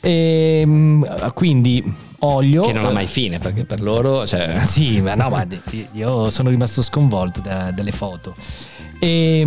Ehm, 0.00 1.32
quindi 1.32 1.82
olio 2.20 2.62
Che 2.62 2.72
non 2.72 2.84
ha 2.86 2.90
mai 2.90 3.06
fine 3.06 3.38
perché 3.38 3.64
per 3.64 3.80
loro. 3.80 4.26
Cioè, 4.26 4.60
sì, 4.66 5.00
ma 5.00 5.14
no, 5.14 5.28
ma 5.28 5.46
io 5.92 6.30
sono 6.30 6.50
rimasto 6.50 6.82
sconvolto 6.82 7.40
da- 7.40 7.70
dalle 7.70 7.92
foto. 7.92 8.34
E, 8.98 9.46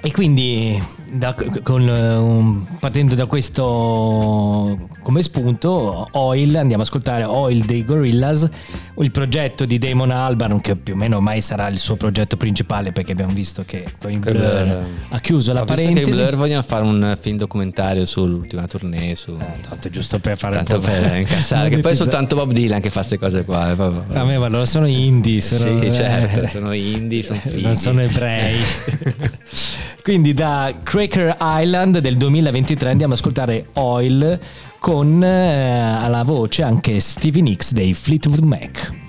e 0.00 0.12
quindi, 0.12 0.80
da- 1.14 1.34
con, 1.62 1.88
eh, 1.88 2.16
un- 2.16 2.64
partendo 2.78 3.14
da 3.14 3.26
questo 3.26 4.88
come 5.02 5.22
spunto, 5.22 6.08
Oil, 6.12 6.56
andiamo 6.56 6.82
ad 6.82 6.88
ascoltare 6.88 7.24
Oil 7.24 7.64
dei 7.64 7.84
Gorillaz, 7.84 8.48
il 8.98 9.10
progetto 9.10 9.64
di 9.66 9.78
Damon 9.78 10.10
Albarn, 10.10 10.60
che 10.60 10.76
più 10.76 10.94
o 10.94 10.96
meno 10.96 11.16
ormai 11.16 11.40
sarà 11.42 11.68
il 11.68 11.78
suo 11.78 11.96
progetto 11.96 12.36
principale, 12.36 12.92
perché 12.92 13.12
abbiamo 13.12 13.32
visto 13.32 13.64
che 13.66 13.84
con 14.00 14.18
Blur, 14.18 14.32
Blur. 14.32 14.84
ha 15.10 15.20
chiuso 15.20 15.52
la 15.52 15.64
parentesi. 15.64 16.04
che 16.04 16.10
i 16.10 16.12
Blur 16.14 16.36
vogliono 16.36 16.62
fare 16.62 16.84
un 16.84 17.16
film 17.20 17.36
documentario 17.36 18.04
sull'ultima 18.06 18.66
tournée. 18.66 19.14
Su, 19.14 19.36
Eh, 19.38 19.60
tanto 19.68 19.90
giusto 19.90 20.18
per 20.18 20.38
fare 20.38 20.56
tanto 20.56 20.76
un 20.76 20.80
po' 20.80 20.86
per 20.90 21.16
incassare. 21.16 21.68
Che 21.68 21.78
poi 21.78 21.92
è 21.92 21.94
soltanto 21.94 22.34
Bob 22.36 22.52
Dylan 22.52 22.80
che 22.80 22.88
fa 22.90 23.00
queste 23.00 23.18
cose 23.18 23.44
qua. 23.44 23.70
eh, 23.72 24.16
A 24.18 24.24
me, 24.24 24.38
ma 24.38 24.48
loro 24.48 24.64
sono 24.64 24.86
indie, 24.86 25.40
sono, 25.42 25.80
Sì, 25.80 25.92
certo, 25.92 26.40
eh, 26.42 26.48
sono 26.48 26.72
indie, 26.72 27.22
sono 27.24 27.40
fighi. 27.40 27.62
non 27.62 27.76
sono 27.76 28.00
ebrei. 28.00 28.56
Quindi 30.04 30.34
da 30.34 30.74
Cracker 30.82 31.34
Island 31.40 31.96
del 31.96 32.18
2023 32.18 32.90
andiamo 32.90 33.14
ad 33.14 33.18
ascoltare 33.18 33.68
Oil 33.72 34.38
con 34.78 35.24
eh, 35.24 35.96
alla 35.98 36.24
voce 36.24 36.62
anche 36.62 37.00
Stevie 37.00 37.40
Nicks 37.40 37.72
dei 37.72 37.94
Fleetwood 37.94 38.40
Mac. 38.40 39.03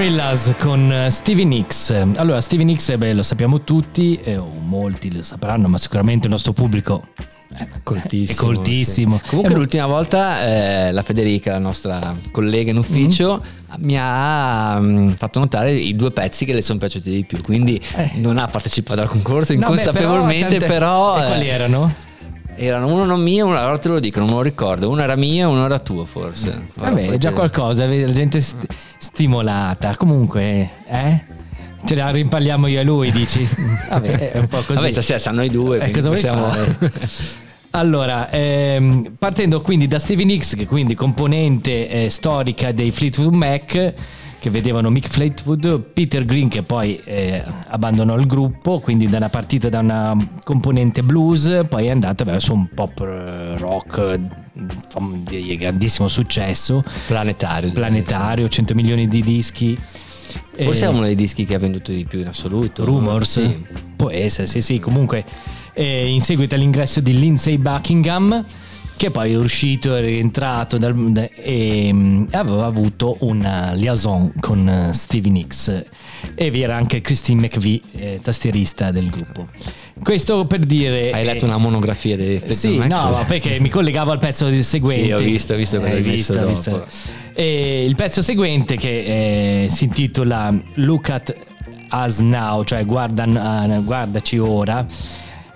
Gorillaz 0.00 0.54
con 0.56 0.90
eh, 0.90 1.10
Stevie 1.10 1.44
Nicks. 1.44 1.90
Allora, 2.16 2.40
Stevie 2.40 2.64
Nicks, 2.64 2.88
eh, 2.88 2.96
beh, 2.96 3.12
lo 3.12 3.22
sappiamo 3.22 3.60
tutti, 3.64 4.18
eh, 4.24 4.38
o 4.38 4.48
molti 4.48 5.14
lo 5.14 5.22
sapranno, 5.22 5.68
ma 5.68 5.76
sicuramente 5.76 6.24
il 6.26 6.32
nostro 6.32 6.54
pubblico 6.54 7.08
eh, 7.54 7.66
Coltissimo. 7.82 8.32
è 8.32 8.42
coltissimo. 8.54 9.20
sì. 9.22 9.28
Comunque 9.28 9.52
Eh, 9.52 9.58
l'ultima 9.58 9.84
volta 9.84 10.42
eh, 10.88 10.92
la 10.92 11.02
Federica, 11.02 11.50
la 11.52 11.58
nostra 11.58 12.14
collega 12.32 12.70
in 12.70 12.78
ufficio, 12.78 13.42
Mm-hmm. 13.42 13.84
mi 13.84 13.96
ha 14.00 14.80
mm, 14.80 15.10
fatto 15.10 15.38
notare 15.38 15.72
i 15.72 15.94
due 15.94 16.12
pezzi 16.12 16.46
che 16.46 16.54
le 16.54 16.62
sono 16.62 16.78
piaciuti 16.78 17.10
di 17.10 17.24
più, 17.24 17.42
quindi 17.42 17.78
Eh. 17.94 18.12
non 18.14 18.38
ha 18.38 18.46
partecipato 18.46 19.02
al 19.02 19.08
concorso 19.08 19.52
no, 19.52 19.58
beh, 19.58 19.64
inconsapevolmente, 19.66 20.48
tante- 20.60 20.66
però... 20.66 21.22
E 21.22 21.26
quali 21.26 21.44
eh, 21.44 21.50
erano? 21.50 21.94
Erano 22.62 22.88
uno 22.92 23.06
non 23.06 23.22
mio, 23.22 23.46
uno, 23.46 23.56
allora 23.56 23.78
te 23.78 23.88
lo 23.88 23.98
dico, 24.00 24.18
non 24.18 24.28
me 24.28 24.34
lo 24.34 24.42
ricordo, 24.42 24.90
uno 24.90 25.00
era 25.00 25.16
mio 25.16 25.48
e 25.48 25.50
uno 25.50 25.64
era 25.64 25.78
tuo 25.78 26.04
forse. 26.04 26.50
Ora 26.78 26.90
Vabbè, 26.90 27.10
è 27.12 27.16
già 27.16 27.32
qualcosa, 27.32 27.86
la 27.86 28.12
gente 28.12 28.38
st- 28.40 28.66
stimolata. 28.98 29.96
Comunque, 29.96 30.68
eh? 30.86 31.24
Ce 31.82 31.94
la 31.94 32.10
rimpalliamo 32.10 32.66
io 32.66 32.80
e 32.80 32.84
lui, 32.84 33.10
dici? 33.10 33.48
Vabbè, 33.88 34.32
è 34.32 34.38
un 34.38 34.48
po' 34.48 34.58
così. 34.58 34.74
Vabbè, 34.74 34.92
stasera 34.92 35.18
siamo 35.18 35.38
noi 35.38 35.48
due, 35.48 35.80
Eh, 35.80 35.90
cosa 35.90 36.10
possiamo... 36.10 36.50
fare? 36.50 36.76
Allora, 37.72 38.28
ehm, 38.30 39.14
partendo 39.16 39.60
quindi 39.60 39.86
da 39.86 40.00
Stevie 40.00 40.24
Nicks, 40.24 40.56
che 40.56 40.66
quindi 40.66 40.96
componente 40.96 41.88
eh, 41.88 42.10
storica 42.10 42.72
dei 42.72 42.90
Fleetwood 42.90 43.32
Mac, 43.32 43.94
che 44.40 44.50
vedevano 44.50 44.88
Mick 44.90 45.08
Fleetwood, 45.08 45.78
Peter 45.92 46.24
Green 46.24 46.48
che 46.48 46.62
poi 46.62 46.98
eh, 47.04 47.44
abbandonò 47.68 48.18
il 48.18 48.26
gruppo, 48.26 48.80
quindi 48.80 49.06
da 49.06 49.18
una 49.18 49.28
partita 49.28 49.68
da 49.68 49.80
una 49.80 50.16
componente 50.42 51.02
blues, 51.02 51.60
poi 51.68 51.86
è 51.86 51.90
andata 51.90 52.24
verso 52.24 52.52
un 52.54 52.66
pop 52.74 53.00
eh, 53.00 53.58
rock 53.58 54.18
di 55.28 55.56
grandissimo 55.56 56.08
successo, 56.08 56.82
Planetario. 57.06 57.70
planetario, 57.72 58.48
100 58.48 58.74
milioni 58.74 59.06
di 59.06 59.22
dischi. 59.22 59.78
Forse 60.56 60.84
Eh, 60.84 60.88
è 60.88 60.90
uno 60.90 61.02
dei 61.02 61.14
dischi 61.14 61.44
che 61.44 61.54
ha 61.54 61.58
venduto 61.58 61.92
di 61.92 62.04
più 62.08 62.20
in 62.20 62.26
assoluto. 62.28 62.84
Rumors? 62.84 63.30
Sì. 63.30 63.62
Può 63.96 64.10
essere, 64.10 64.46
sì, 64.46 64.60
sì. 64.60 64.78
Comunque, 64.78 65.24
eh, 65.74 66.08
in 66.08 66.20
seguito 66.20 66.54
all'ingresso 66.54 67.00
di 67.00 67.18
Lindsay 67.18 67.58
Buckingham, 67.58 68.44
che 69.00 69.10
poi 69.10 69.32
è 69.32 69.36
uscito 69.38 69.96
e 69.96 70.02
rientrato 70.02 70.76
dal, 70.76 70.94
da- 71.10 71.26
e 71.34 71.88
mm, 71.90 72.24
aveva 72.32 72.66
avuto 72.66 73.16
una 73.20 73.72
liaison 73.72 74.30
con 74.38 74.68
eh, 74.68 74.92
Stevie 74.92 75.32
Nicks 75.32 75.84
e 76.34 76.50
vi 76.50 76.60
era 76.60 76.76
anche 76.76 77.00
Christine 77.00 77.40
McVie, 77.40 77.80
eh, 77.96 78.20
tastierista 78.22 78.90
del 78.90 79.08
gruppo. 79.08 79.46
Questo 80.02 80.44
per 80.44 80.58
dire... 80.60 81.12
Hai 81.12 81.22
eh, 81.22 81.24
letto 81.24 81.46
una 81.46 81.56
monografia 81.56 82.14
dei 82.14 82.40
Fleetwood 82.40 82.54
sì, 82.58 82.76
Mac? 82.76 82.88
no, 82.88 83.24
perché 83.26 83.58
mi 83.58 83.70
collegavo 83.70 84.10
al 84.10 84.18
pezzo 84.18 84.62
seguente. 84.62 85.04
Sì, 85.06 85.12
ho 85.12 85.18
visto, 85.18 85.54
ho 85.54 85.56
visto 85.56 85.78
cosa 85.80 85.92
Eh, 85.92 85.96
hai 85.96 86.02
messo 86.02 86.34
dopo. 86.34 86.86
E 87.32 87.84
il 87.86 87.96
pezzo 87.96 88.20
seguente 88.20 88.76
che 88.76 89.64
eh, 89.64 89.70
si 89.70 89.84
intitola 89.84 90.54
Look 90.74 91.08
at 91.08 91.34
Us 91.90 92.18
Now, 92.18 92.64
cioè 92.64 92.84
guarda, 92.84 93.24
guardaci 93.82 94.36
ora. 94.36 94.86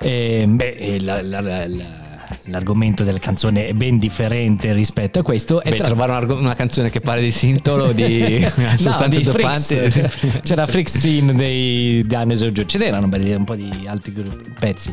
Eh, 0.00 0.44
beh, 0.48 0.76
eh, 0.78 1.00
la- 1.02 1.20
la- 1.20 1.40
la- 1.42 2.02
l'argomento 2.44 3.04
della 3.04 3.18
canzone 3.18 3.68
è 3.68 3.72
ben 3.72 3.98
differente 3.98 4.72
rispetto 4.72 5.18
a 5.20 5.22
questo. 5.22 5.60
Beh, 5.64 5.76
tra- 5.76 5.84
trovare 5.84 6.10
un 6.12 6.16
argo- 6.16 6.38
una 6.38 6.54
canzone 6.54 6.90
che 6.90 7.00
parli 7.00 7.24
di 7.24 7.30
sintolo 7.30 7.92
di 7.92 8.40
No, 8.56 8.76
sostanze 8.76 9.08
dei 9.20 9.22
dopanti. 9.22 9.74
Freaks. 9.90 10.40
c'era 10.42 10.66
Scene 10.66 11.34
dei 11.34 12.04
Dinosaur 12.06 12.50
Joe 12.52 12.66
ce 12.66 12.78
n'erano 12.78 13.08
un 13.08 13.44
po' 13.44 13.54
di 13.54 13.80
altri 13.86 14.12
gruppi- 14.12 14.50
pezzi 14.58 14.92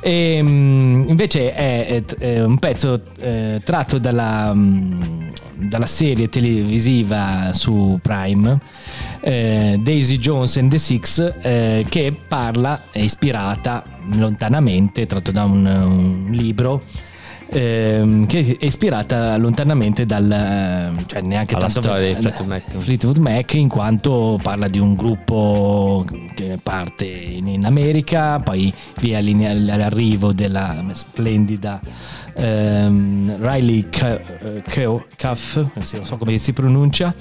e, 0.00 0.40
mm, 0.42 1.08
invece 1.08 1.54
è, 1.54 1.86
è- 1.86 2.16
è 2.18 2.42
un 2.44 2.58
pezzo 2.58 3.00
eh, 3.20 3.60
tratto 3.64 3.98
dalla, 3.98 4.52
mm, 4.54 5.28
dalla 5.54 5.86
serie 5.86 6.28
televisiva 6.28 7.50
su 7.52 7.98
Prime 8.02 8.58
eh, 9.22 9.78
Daisy 9.80 10.18
Jones 10.18 10.56
and 10.56 10.70
the 10.70 10.78
Six 10.78 11.34
eh, 11.40 11.86
che 11.88 12.14
parla 12.26 12.82
è 12.90 12.98
ispirata 12.98 13.84
lontanamente 14.14 15.06
tratto 15.06 15.30
da 15.30 15.44
un, 15.44 15.64
un 15.64 16.28
libro 16.32 16.82
ehm, 17.52 18.26
che 18.26 18.56
è 18.58 18.64
ispirata 18.64 19.36
lontanamente 19.36 20.04
dal 20.06 20.30
eh, 20.30 21.04
cioè 21.06 21.20
neanche 21.20 21.54
Alla 21.54 21.66
tanto 21.66 21.82
storia 21.82 22.08
eh, 22.08 22.14
Fleetwood 22.16 22.48
Mac. 22.48 22.62
Fleetwood 22.76 23.16
Mac 23.18 23.54
in 23.54 23.68
quanto 23.68 24.40
parla 24.42 24.68
di 24.68 24.78
un 24.78 24.94
gruppo 24.94 26.04
che 26.34 26.58
parte 26.62 27.04
in, 27.04 27.64
America 27.64 28.40
poi 28.40 28.72
via 28.98 29.18
all'in- 29.18 29.46
all'arrivo 29.46 30.32
della 30.32 30.82
splendida 30.92 31.80
ehm, 32.34 33.36
Riley 33.38 33.86
eh, 34.00 35.02
Cuff 35.16 35.56
non 35.56 36.04
so 36.04 36.16
come 36.16 36.38
si 36.38 36.52
pronuncia 36.52 37.14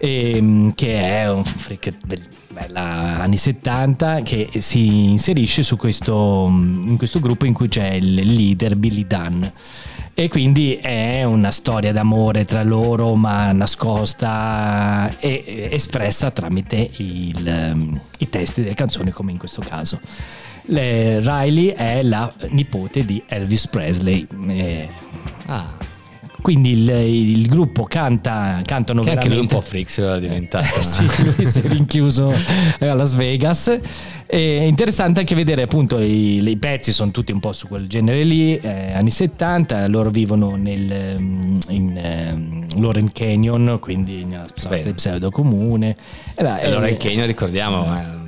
ehm, 0.00 0.74
che 0.74 1.00
è 1.00 1.30
un 1.30 1.44
freak 1.44 1.98
bel- 2.04 2.26
bella 2.48 3.20
anni 3.20 3.36
70 3.36 4.22
che 4.22 4.48
si 4.58 5.10
inserisce 5.10 5.62
su 5.62 5.76
questo, 5.76 6.46
in 6.48 6.96
questo 6.96 7.20
gruppo 7.20 7.46
in 7.46 7.52
cui 7.52 7.68
c'è 7.68 7.92
il 7.92 8.14
leader 8.14 8.76
Billy 8.76 9.06
Dunn. 9.06 9.44
E 10.12 10.28
quindi 10.28 10.74
è 10.74 11.22
una 11.24 11.50
storia 11.50 11.92
d'amore 11.92 12.44
tra 12.44 12.62
loro 12.62 13.14
ma 13.14 13.52
nascosta 13.52 15.10
e 15.18 15.44
e 15.46 15.68
espressa 15.72 16.30
tramite 16.30 16.90
il, 16.96 18.00
i 18.18 18.28
testi 18.28 18.62
delle 18.62 18.74
canzoni 18.74 19.10
come 19.12 19.30
in 19.30 19.38
questo 19.38 19.62
caso. 19.62 20.00
Le- 20.66 21.20
Riley 21.20 21.68
è 21.68 22.02
la 22.02 22.30
nipote 22.50 23.04
di 23.04 23.22
Elvis 23.26 23.66
Presley 23.68 24.26
eh, 24.48 24.88
Ah, 25.46 25.72
quindi 26.40 26.72
il, 26.72 26.88
il 26.88 27.46
gruppo 27.48 27.84
canta, 27.84 28.60
cantano 28.64 29.02
che 29.02 29.10
anche 29.10 29.28
lui 29.28 29.38
un 29.38 29.46
po' 29.46 29.60
freak 29.60 29.96
era 29.98 30.18
diventato. 30.18 30.78
eh, 30.78 30.82
sì, 30.82 31.06
lui 31.36 31.44
si 31.44 31.60
è 31.60 31.68
rinchiuso 31.68 32.32
a 32.80 32.94
Las 32.94 33.14
Vegas. 33.14 33.78
È 34.26 34.36
interessante 34.36 35.20
anche 35.20 35.34
vedere 35.34 35.62
appunto 35.62 35.98
i, 35.98 36.46
i 36.46 36.56
pezzi, 36.56 36.92
sono 36.92 37.10
tutti 37.10 37.32
un 37.32 37.40
po' 37.40 37.52
su 37.52 37.66
quel 37.66 37.88
genere 37.88 38.22
lì, 38.22 38.56
eh, 38.56 38.92
anni 38.92 39.10
70, 39.10 39.88
loro 39.88 40.10
vivono 40.10 40.54
nel, 40.54 40.90
ehm, 40.90 41.58
in 41.68 41.96
ehm, 41.96 42.80
Loren 42.80 43.10
Canyon, 43.12 43.78
quindi 43.80 44.24
di 44.24 44.92
pseudo 44.92 45.30
comune. 45.30 45.96
Era- 46.34 46.60
allora 46.60 46.86
eh, 46.86 46.96
Kenya 46.96 47.26
ricordiamo, 47.26 47.84
eh, 47.84 48.19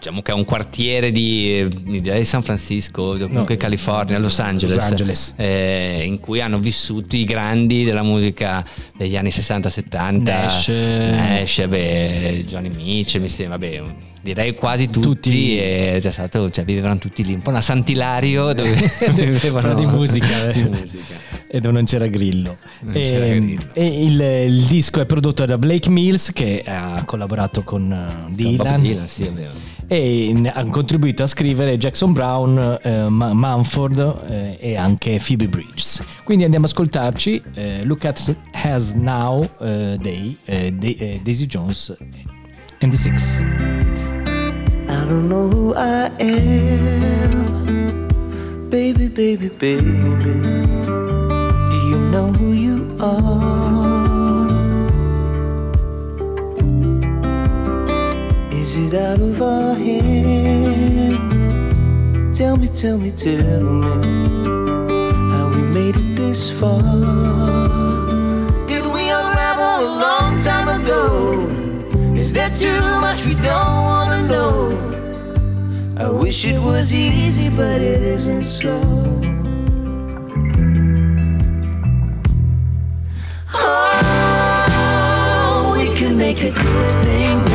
diciamo 0.00 0.22
che 0.22 0.32
è 0.32 0.34
un 0.34 0.44
quartiere 0.46 1.10
di, 1.10 1.68
direi 2.00 2.24
San 2.24 2.42
Francisco, 2.42 3.16
comunque 3.18 3.54
No, 3.54 3.60
California, 3.60 4.18
Los 4.18 4.38
Angeles, 4.38 4.76
Los 4.76 4.84
Angeles. 4.90 5.34
eh, 5.36 6.02
in 6.06 6.18
cui 6.20 6.40
hanno 6.40 6.58
vissuto 6.58 7.16
i 7.16 7.24
grandi 7.24 7.84
della 7.84 8.02
musica 8.02 8.64
degli 8.96 9.14
anni 9.16 9.28
60-70, 9.28 10.22
Nash. 10.22 10.68
Nash, 10.68 11.66
beh, 11.66 12.44
Johnny 12.48 12.70
Mitchell, 12.74 13.20
mi 13.20 13.28
sembra, 13.28 13.58
vabbè, 13.58 13.82
direi 14.22 14.54
quasi 14.54 14.86
tutti, 14.86 15.00
Tutti. 15.00 15.58
e 15.58 15.96
è 15.96 16.00
già 16.00 16.10
stato, 16.12 16.50
cioè, 16.50 16.64
vivevano 16.64 16.96
tutti 16.96 17.22
lì, 17.22 17.34
un 17.34 17.42
po' 17.42 17.50
una 17.50 17.60
Santilario 17.60 18.54
dove, 18.54 18.72
dove 19.06 19.26
vivevano 19.26 19.74
di 19.74 19.84
musica, 19.84 20.48
eh. 20.48 20.52
di 20.54 20.62
musica. 20.62 21.14
e 21.46 21.60
dove 21.60 21.74
non 21.74 21.84
c'era 21.84 22.06
Grillo. 22.06 22.56
Non 22.80 22.96
e, 22.96 23.00
c'era 23.02 23.26
Grillo. 23.26 23.62
e 23.74 24.02
il, 24.04 24.20
il 24.48 24.62
disco 24.64 25.00
è 25.02 25.04
prodotto 25.06 25.44
da 25.44 25.58
Blake 25.58 25.90
Mills 25.90 26.32
che 26.32 26.62
ha 26.66 27.02
collaborato 27.04 27.62
con 27.62 27.90
eh, 27.92 28.32
Dylan, 28.32 28.80
Dylan, 28.80 29.06
sì, 29.08 29.24
è 29.24 29.32
vero. 29.32 29.52
E 29.92 30.32
hanno 30.54 30.70
contribuito 30.70 31.24
a 31.24 31.26
scrivere 31.26 31.76
Jackson 31.76 32.12
Brown, 32.12 32.78
eh, 32.80 33.08
Ma- 33.08 33.34
Mumford 33.34 33.98
eh, 34.28 34.56
e 34.60 34.76
anche 34.76 35.20
Phoebe 35.20 35.48
Bridges. 35.48 36.00
Quindi 36.22 36.44
andiamo 36.44 36.66
ad 36.66 36.70
ascoltarci 36.70 37.42
eh, 37.54 37.84
Look 37.84 38.04
at 38.04 38.36
Has 38.52 38.92
Now 38.92 39.42
eh, 39.60 39.96
Day, 40.00 40.36
eh, 40.44 40.72
Day- 40.72 40.96
eh, 40.96 41.20
Daisy 41.24 41.46
Jones 41.46 41.92
and 42.80 42.92
the 42.92 42.96
Six. 42.96 43.40
I 43.40 45.04
don't 45.08 45.26
know 45.26 45.48
who 45.50 45.74
I 45.74 46.08
am. 46.20 47.48
Baby, 48.68 49.08
baby, 49.08 49.48
baby. 49.58 49.98
Do 51.68 51.76
you 51.88 51.98
know 52.12 52.30
who 52.32 52.52
you 52.52 52.86
are? 53.00 53.49
Is 58.70 58.76
it 58.76 58.94
out 58.94 59.18
of 59.18 59.42
our 59.42 59.74
hands? 59.74 61.18
Tell 62.38 62.56
me, 62.56 62.68
tell 62.68 62.98
me, 62.98 63.10
tell 63.10 63.64
me 63.64 63.88
how 65.32 65.48
we 65.48 65.60
made 65.74 65.96
it 65.96 66.14
this 66.14 66.52
far. 66.52 66.80
Did 68.68 68.84
we 68.94 69.10
unravel 69.10 69.88
a 69.88 69.90
long 69.98 70.38
time 70.38 70.68
ago? 70.80 71.48
Is 72.14 72.32
there 72.32 72.50
too 72.50 73.00
much 73.00 73.26
we 73.26 73.34
don't 73.34 73.82
wanna 73.90 74.28
know? 74.28 74.70
I 75.96 76.08
wish 76.08 76.44
it 76.44 76.60
was 76.60 76.92
easy, 76.94 77.48
but 77.48 77.80
it 77.80 78.02
isn't 78.02 78.44
so. 78.44 78.80
Oh, 83.52 85.74
we 85.76 85.92
can 85.96 86.16
make 86.16 86.44
a 86.44 86.52
good 86.52 86.92
thing 87.02 87.49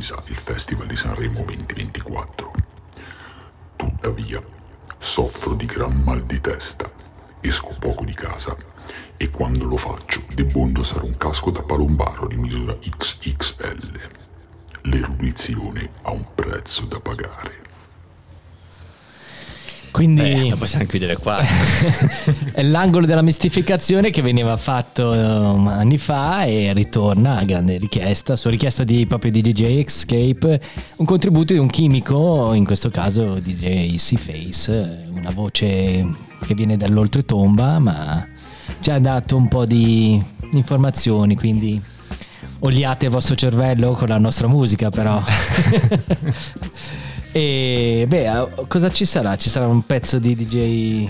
Annalisa 0.00 0.22
il 0.28 0.36
Festival 0.36 0.86
di 0.86 0.96
Sanremo 0.96 1.42
2024. 1.42 2.52
Tuttavia, 3.76 4.42
soffro 4.98 5.54
di 5.54 5.66
gran 5.66 5.92
mal 5.92 6.24
di 6.24 6.40
testa, 6.40 6.90
esco 7.40 7.76
poco 7.78 8.04
di 8.04 8.14
casa 8.14 8.56
e 9.18 9.28
quando 9.28 9.66
lo 9.66 9.76
faccio 9.76 10.22
devo 10.32 10.60
indossare 10.60 11.04
un 11.04 11.16
casco 11.18 11.50
da 11.50 11.62
palombaro 11.62 12.26
di 12.28 12.36
misura 12.36 12.76
XXL. 12.76 14.00
L'erudizione 14.84 15.90
ha 16.02 16.10
un 16.12 16.24
prezzo 16.34 16.86
da 16.86 16.98
pagare. 16.98 17.58
Quindi 19.90 20.22
Eh, 20.22 20.48
lo 20.50 20.56
possiamo 20.56 20.86
chiudere 20.86 21.16
qua. 21.16 21.44
l'angolo 22.62 23.06
della 23.06 23.22
mistificazione 23.22 24.10
che 24.10 24.22
veniva 24.22 24.56
fatto 24.56 25.10
um, 25.10 25.68
anni 25.68 25.98
fa 25.98 26.44
e 26.44 26.72
ritorna 26.72 27.38
a 27.38 27.44
grande 27.44 27.76
richiesta, 27.76 28.36
su 28.36 28.48
richiesta 28.48 28.84
di, 28.84 29.06
proprio 29.06 29.30
di 29.30 29.40
DJ 29.40 29.82
Escape, 29.84 30.60
un 30.96 31.06
contributo 31.06 31.52
di 31.52 31.58
un 31.58 31.68
chimico, 31.68 32.52
in 32.52 32.64
questo 32.64 32.90
caso 32.90 33.38
DJ 33.40 33.96
Face, 33.96 35.06
una 35.12 35.30
voce 35.30 36.06
che 36.44 36.54
viene 36.54 36.76
dall'oltretomba, 36.76 37.78
ma 37.78 38.26
ci 38.80 38.90
ha 38.90 38.98
dato 38.98 39.36
un 39.36 39.48
po' 39.48 39.64
di 39.64 40.22
informazioni, 40.52 41.36
quindi 41.36 41.80
oliate 42.60 43.06
il 43.06 43.10
vostro 43.10 43.34
cervello 43.34 43.92
con 43.92 44.08
la 44.08 44.18
nostra 44.18 44.48
musica 44.48 44.90
però. 44.90 45.22
e 47.32 48.04
beh, 48.08 48.30
eh, 48.30 48.48
cosa 48.66 48.90
ci 48.90 49.04
sarà? 49.04 49.36
Ci 49.36 49.48
sarà 49.48 49.66
un 49.66 49.84
pezzo 49.86 50.18
di 50.18 50.34
DJ... 50.34 51.08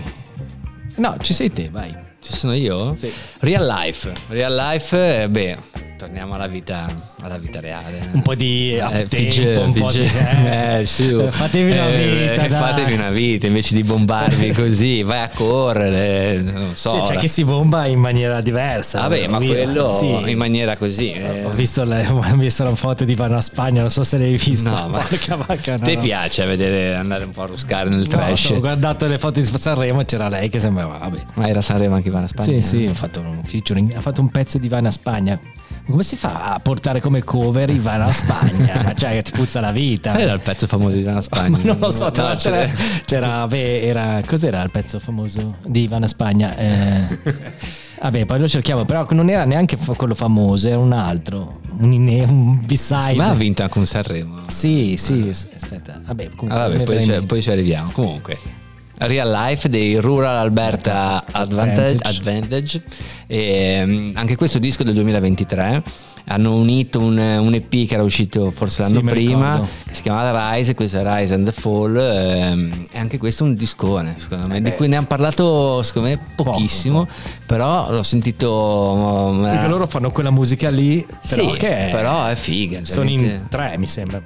No, 1.01 1.17
ci 1.23 1.33
sei 1.33 1.51
te, 1.51 1.71
vai. 1.71 1.97
Ci 2.21 2.35
sono 2.35 2.53
io? 2.53 2.95
Sì. 2.95 3.11
Real 3.39 3.65
life. 3.65 4.13
Real 4.29 4.55
life, 4.55 5.23
eh, 5.23 5.29
beh, 5.31 5.57
torniamo 6.01 6.33
alla 6.35 6.47
vita, 6.47 6.87
alla 7.21 7.37
vita 7.37 7.61
reale. 7.61 8.09
Un 8.13 8.23
po' 8.23 8.35
di 8.35 8.75
Eh, 8.75 9.05
fige- 9.07 9.55
un 9.57 9.71
po' 9.75 9.89
fige- 9.91 10.09
di- 10.09 10.47
eh, 10.49 10.83
su. 10.87 11.03
Eh, 11.03 11.31
fatevi 11.31 11.73
una 11.73 11.89
vita, 11.89 12.47
dai. 12.47 12.59
fatevi 12.59 12.93
una 12.95 13.11
vita 13.11 13.47
invece 13.47 13.75
di 13.75 13.83
bombarvi 13.83 14.51
così, 14.57 15.03
vai 15.03 15.21
a 15.25 15.29
correre, 15.29 16.41
non 16.41 16.71
so. 16.75 17.05
Sì, 17.05 17.13
c'è 17.13 17.19
chi 17.19 17.29
si 17.29 17.45
bomba 17.45 17.85
in 17.85 17.99
maniera 17.99 18.41
diversa. 18.41 19.01
Vabbè, 19.01 19.29
ma 19.29 19.39
Via. 19.39 19.53
quello 19.53 19.91
Sì. 19.91 20.31
in 20.31 20.39
maniera 20.39 20.77
così. 20.79 21.13
eh. 21.13 21.45
Ho 21.45 21.51
visto, 21.51 21.85
le, 21.85 22.07
ho 22.07 22.23
visto 22.37 22.63
una 22.63 22.75
foto 22.75 23.05
di 23.05 23.15
Vanna 23.15 23.41
Spagna, 23.43 23.81
non 23.83 23.91
so 23.91 24.03
se 24.03 24.17
l'hai 24.17 24.37
vista. 24.39 24.71
No, 24.71 24.89
ma 24.89 24.99
Porca 25.01 25.37
vacca, 25.37 25.77
no, 25.77 25.85
Ti 25.85 25.99
piace 25.99 26.47
vedere 26.47 26.95
andare 26.95 27.25
un 27.25 27.31
po' 27.33 27.43
a 27.43 27.47
ruscare 27.47 27.91
nel 27.91 27.99
No, 28.01 28.07
trash? 28.07 28.51
ho 28.51 28.61
guardato 28.61 29.07
le 29.07 29.19
foto 29.19 29.39
di 29.39 29.47
Sanremo 29.55 30.01
e 30.01 30.05
c'era 30.07 30.29
lei 30.31 30.49
che 30.49 30.59
sembrava, 30.61 30.97
vabbè. 30.97 31.19
Ma 31.35 31.47
era 31.47 31.61
Sanremo 31.61 31.97
anche 31.97 32.09
Ivana 32.09 32.27
Spagna? 32.27 32.59
Sì, 32.61 32.63
sì, 32.63 32.87
ha 32.87 32.95
fatto 32.95 33.21
un 33.21 33.41
featuring, 33.45 33.93
ha 33.95 34.01
fatto 34.01 34.23
un 34.23 34.31
pezzo 34.31 34.57
di 34.57 34.65
Ivana 34.67 34.91
Spagna. 34.91 35.39
Come 35.87 36.03
si 36.05 36.15
fa 36.17 36.53
a 36.55 36.59
portare 36.61 37.01
come 37.01 37.25
cover 37.25 37.69
Ivana 37.71 38.13
Spagna? 38.13 38.95
cioè, 38.97 39.13
che 39.15 39.23
ti 39.23 39.33
puzza 39.33 39.61
la 39.61 39.73
vita. 39.73 40.17
Era 40.19 40.33
il 40.35 40.41
pezzo 40.41 40.67
famoso 40.69 40.95
di 40.95 41.01
Ivana 41.01 41.21
Spagna? 41.21 41.57
Ma 41.59 41.63
non 41.65 41.79
lo 41.81 41.91
so, 41.91 42.05
No, 42.05 42.11
ce 42.13 42.51
c'era, 42.51 42.71
c'era- 43.05 43.47
beh, 43.49 43.81
era, 43.83 44.23
cos'era 44.25 44.63
il 44.63 44.71
pezzo 44.71 44.99
famoso 45.01 45.57
di 45.67 45.83
Ivana 45.83 46.07
Spagna? 46.07 46.57
Eh, 46.57 47.01
vabbè, 48.01 48.25
poi 48.25 48.39
lo 48.39 48.49
cerchiamo, 48.49 48.85
però 48.85 49.05
non 49.11 49.29
era 49.31 49.45
neanche 49.45 49.77
quello 49.97 50.15
famoso, 50.15 50.69
era 50.69 50.79
un 50.79 50.93
altro, 50.93 51.61
un, 51.79 51.93
un 51.93 51.99
Secondo 51.99 53.17
me 53.17 53.25
ha 53.25 53.31
B-side. 53.31 53.35
vinto 53.35 53.63
anche 53.63 53.79
un 53.79 53.87
Sanremo. 53.87 54.37
Sì, 54.47 54.95
sì, 54.97 55.33
s- 55.35 55.47
aspetta, 55.61 56.01
vabbè, 56.05 56.31
comunque 56.37 56.63
Ah, 56.65 56.69
vabbè, 56.69 56.83
poi, 56.85 57.03
ci- 57.03 57.21
poi 57.27 57.43
ci 57.43 57.51
arriviamo. 57.51 57.91
Comunque, 57.91 58.39
Real 59.01 59.31
Life 59.31 59.69
dei 59.69 59.97
Rural 59.97 60.37
Alberta 60.37 61.25
Advantage. 61.31 61.97
Advantage. 62.03 62.83
E, 63.27 63.83
mm, 63.85 64.11
anche 64.15 64.37
questo 64.37 64.59
disco 64.59 64.83
del 64.83 64.95
2023 64.95 65.83
hanno 66.27 66.55
unito 66.55 67.01
un, 67.01 67.17
un 67.19 67.55
EP 67.55 67.71
che 67.89 67.95
era 67.95 68.03
uscito 68.03 68.51
forse 68.51 68.85
Sì, 68.85 68.93
l'anno 68.93 69.03
mi 69.05 69.11
prima, 69.11 69.67
che 69.87 69.95
si 69.95 70.03
chiamava 70.03 70.53
Rise, 70.55 70.75
questo 70.75 70.99
è 70.99 71.03
Rise 71.05 71.35
and 71.35 71.45
the 71.47 71.53
Fall. 71.53 71.97
ehm, 71.97 72.87
e 72.93 72.99
anche 72.99 73.19
questo 73.19 73.45
è 73.45 73.49
un 73.49 73.55
discone, 73.55 74.15
secondo 74.19 74.47
me, 74.47 74.61
di 74.63 74.73
cui 74.75 74.87
ne 74.87 74.97
hanno 74.97 75.07
parlato 75.07 75.83
secondo 75.83 76.09
me 76.09 76.19
pochissimo, 76.37 77.09
però 77.47 77.91
l'ho 77.91 78.03
sentito. 78.03 79.31
mm, 79.35 79.43
Perché 79.43 79.67
loro 79.69 79.87
fanno 79.89 80.11
quella 80.11 80.31
musica 80.31 80.69
lì, 80.71 81.05
però 81.29 81.53
sì, 81.53 81.57
che 81.59 81.89
è- 81.89 81.91
però 81.91 82.27
è 82.27 82.35
figa. 82.37 82.79
cioè, 82.79 82.87
sono 82.87 83.09
in 83.09 83.19
inizia- 83.19 83.47
tre, 83.49 83.75
mi 83.79 83.87
sembra. 83.87 84.23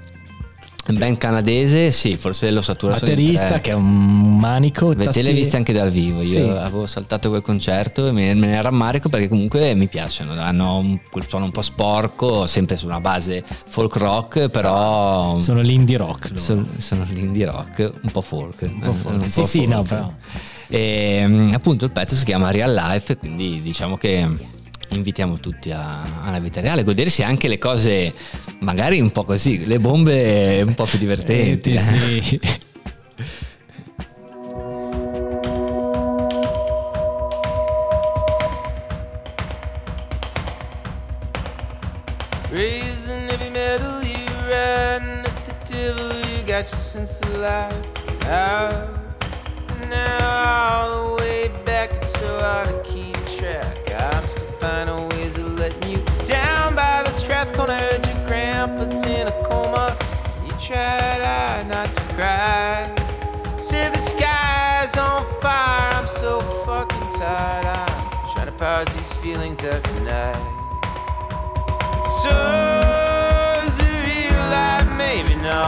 Un 0.86 0.98
band 0.98 1.16
canadese, 1.16 1.90
sì, 1.90 2.16
forse 2.16 2.50
lo 2.50 2.60
satura 2.60 2.94
sono 2.94 3.10
in 3.10 3.16
Batterista 3.16 3.60
che 3.60 3.70
è 3.70 3.74
un 3.74 4.36
manico. 4.38 4.88
Beh, 4.88 4.96
te 4.96 5.04
tastiere- 5.04 5.28
l'hai 5.32 5.36
vista 5.38 5.56
anche 5.56 5.72
dal 5.72 5.90
vivo. 5.90 6.20
Io 6.20 6.26
Sì. 6.26 6.38
avevo 6.40 6.86
saltato 6.86 7.30
quel 7.30 7.40
concerto 7.42 8.06
e 8.08 8.12
me, 8.12 8.34
ne 8.34 8.60
rammarico 8.60 9.08
perché 9.08 9.28
comunque 9.28 9.74
mi 9.74 9.86
piacciono. 9.86 10.38
Hanno 10.40 10.76
un, 10.78 10.98
quel 11.10 11.26
suono 11.26 11.46
un 11.46 11.52
po' 11.52 11.62
sporco, 11.62 12.46
sempre 12.46 12.76
su 12.76 12.84
una 12.86 13.00
base 13.00 13.42
folk 13.66 13.96
rock, 13.96 14.48
però. 14.48 15.38
Sono 15.40 15.60
l'indie 15.62 15.96
rock. 15.96 16.28
loro. 16.28 16.40
Sono, 16.40 16.66
sono 16.78 17.06
l'indie 17.10 17.46
rock, 17.46 17.92
un 18.02 18.10
po' 18.10 18.20
folk. 18.20 18.68
Un 18.70 18.80
po' 18.80 18.92
folk. 18.92 19.28
Sì, 19.28 19.44
sì, 19.44 19.66
no, 19.66 19.82
però. 19.82 20.12
E 20.68 21.24
mm, 21.26 21.52
appunto 21.54 21.84
il 21.84 21.90
pezzo 21.92 22.14
si 22.14 22.24
chiama 22.24 22.50
Real 22.50 22.72
Life, 22.72 23.16
quindi 23.16 23.60
diciamo 23.62 23.96
che 23.96 24.28
invitiamo 24.94 25.38
tutti 25.38 25.70
a- 25.70 26.02
alla 26.22 26.38
vita 26.38 26.60
reale, 26.60 26.82
a 26.82 26.84
godersi 26.84 27.22
anche 27.22 27.48
le 27.48 27.58
cose 27.58 28.12
magari 28.60 29.00
un 29.00 29.10
po' 29.10 29.24
così, 29.24 29.66
le 29.66 29.78
bombe 29.78 30.62
un 30.62 30.74
po' 30.74 30.84
più 30.84 30.98
divertenti. 30.98 31.72
Eh, 31.72 31.78
sì. 31.78 32.40
Raising 42.50 43.28
heavy 43.28 43.50
metal, 43.50 44.02
you 44.02 44.26
riding 44.48 45.20
up 45.26 45.46
the 45.46 45.54
devil, 45.72 46.08
you 46.30 46.42
got 46.46 46.70
your 46.70 46.78
sense 46.80 47.18
of 47.20 47.36
life 47.38 48.24
out. 48.26 48.88
And 49.80 49.90
now 49.90 50.28
all 50.30 51.16
the 51.16 51.22
way 51.22 51.48
back, 51.64 51.90
it's 51.94 52.12
so 52.12 52.38
hard 52.40 52.68
to 52.68 52.82
keep 52.90 53.16
track. 53.38 53.76
I'm 53.92 54.28
still 54.28 54.53
finding 54.64 55.08
ways 55.10 55.36
of 55.36 55.58
letting 55.58 55.90
you 55.90 56.00
down 56.24 56.74
by 56.74 57.02
the 57.04 57.10
Strathcona. 57.10 57.78
Your 58.06 58.26
grandpa's 58.26 59.02
in 59.04 59.26
a 59.26 59.36
coma. 59.44 59.86
You 60.46 60.52
tried 60.66 61.20
hard 61.28 61.66
not 61.68 61.88
to 61.96 62.02
cry. 62.14 62.76
Say 63.58 63.84
the 63.90 64.02
sky's 64.12 64.96
on 64.96 65.20
fire. 65.42 65.90
I'm 65.98 66.06
so 66.06 66.40
fucking 66.64 67.08
tired. 67.20 67.66
I'm 67.66 68.32
trying 68.32 68.46
to 68.46 68.56
pause 68.62 68.88
these 68.96 69.12
feelings 69.22 69.62
out 69.70 69.84
tonight. 69.84 70.44
So 72.22 72.34
is 73.68 73.76
it 73.86 73.96
real 74.08 74.44
life? 74.58 74.88
Maybe 75.04 75.34
no. 75.50 75.66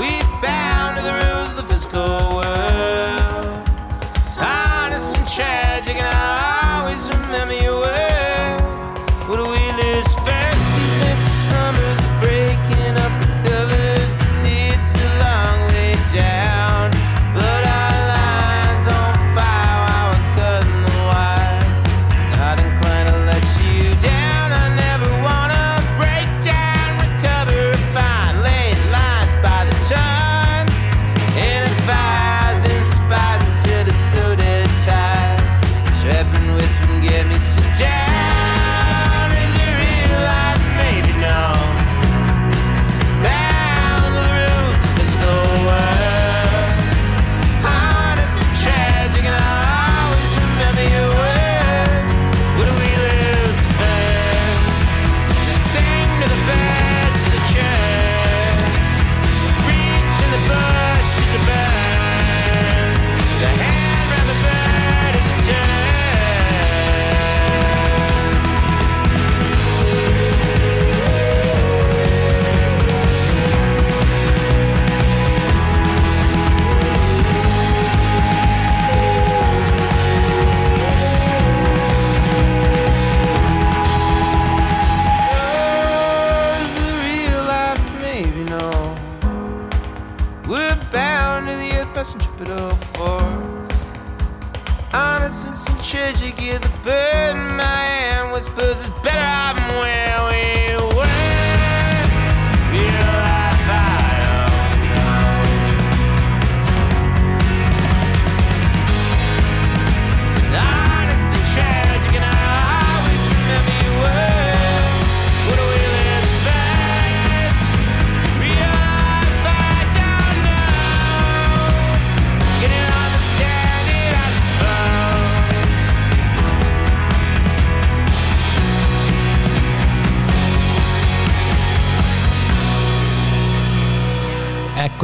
We 0.00 0.10
bound 0.42 0.98
to 0.98 1.02
the 1.08 1.14
rules 1.22 1.54
of 1.60 1.64
physical 1.70 2.08
world. 2.38 2.63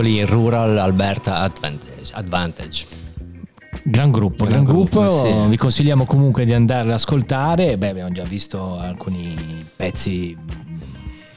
In 0.08 0.26
Rural 0.26 0.78
Alberta 0.78 1.38
Advantage. 1.38 2.12
Advantage. 2.14 2.86
Gran 3.82 4.10
gruppo, 4.10 4.44
gran, 4.44 4.62
Gran 4.62 4.74
gruppo, 4.74 5.00
gruppo, 5.00 5.26
sì. 5.26 5.48
vi 5.48 5.56
consigliamo 5.56 6.04
comunque 6.04 6.44
di 6.44 6.52
andare 6.52 6.82
ad 6.82 6.90
ascoltare, 6.90 7.78
beh 7.78 7.88
abbiamo 7.88 8.12
già 8.12 8.24
visto 8.24 8.78
alcuni 8.78 9.34
pezzi 9.74 10.36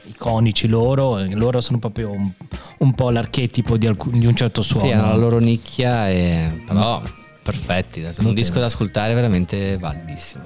iconici 0.06 0.68
loro, 0.68 1.22
loro 1.32 1.60
sono 1.60 1.78
proprio 1.78 2.10
un, 2.10 2.30
un 2.78 2.94
po' 2.94 3.10
l'archetipo 3.10 3.76
di, 3.76 3.86
alcun- 3.86 4.18
di 4.18 4.26
un 4.26 4.34
certo 4.34 4.62
suono. 4.62 4.86
Sì, 4.86 4.92
hanno 4.92 5.06
la 5.08 5.16
loro 5.16 5.38
nicchia, 5.38 6.08
e, 6.08 6.62
però 6.66 7.02
perfetti. 7.42 8.00
Un 8.00 8.06
Notevole. 8.06 8.34
disco 8.34 8.58
da 8.58 8.66
ascoltare 8.66 9.14
veramente 9.14 9.76
validissimo. 9.78 10.42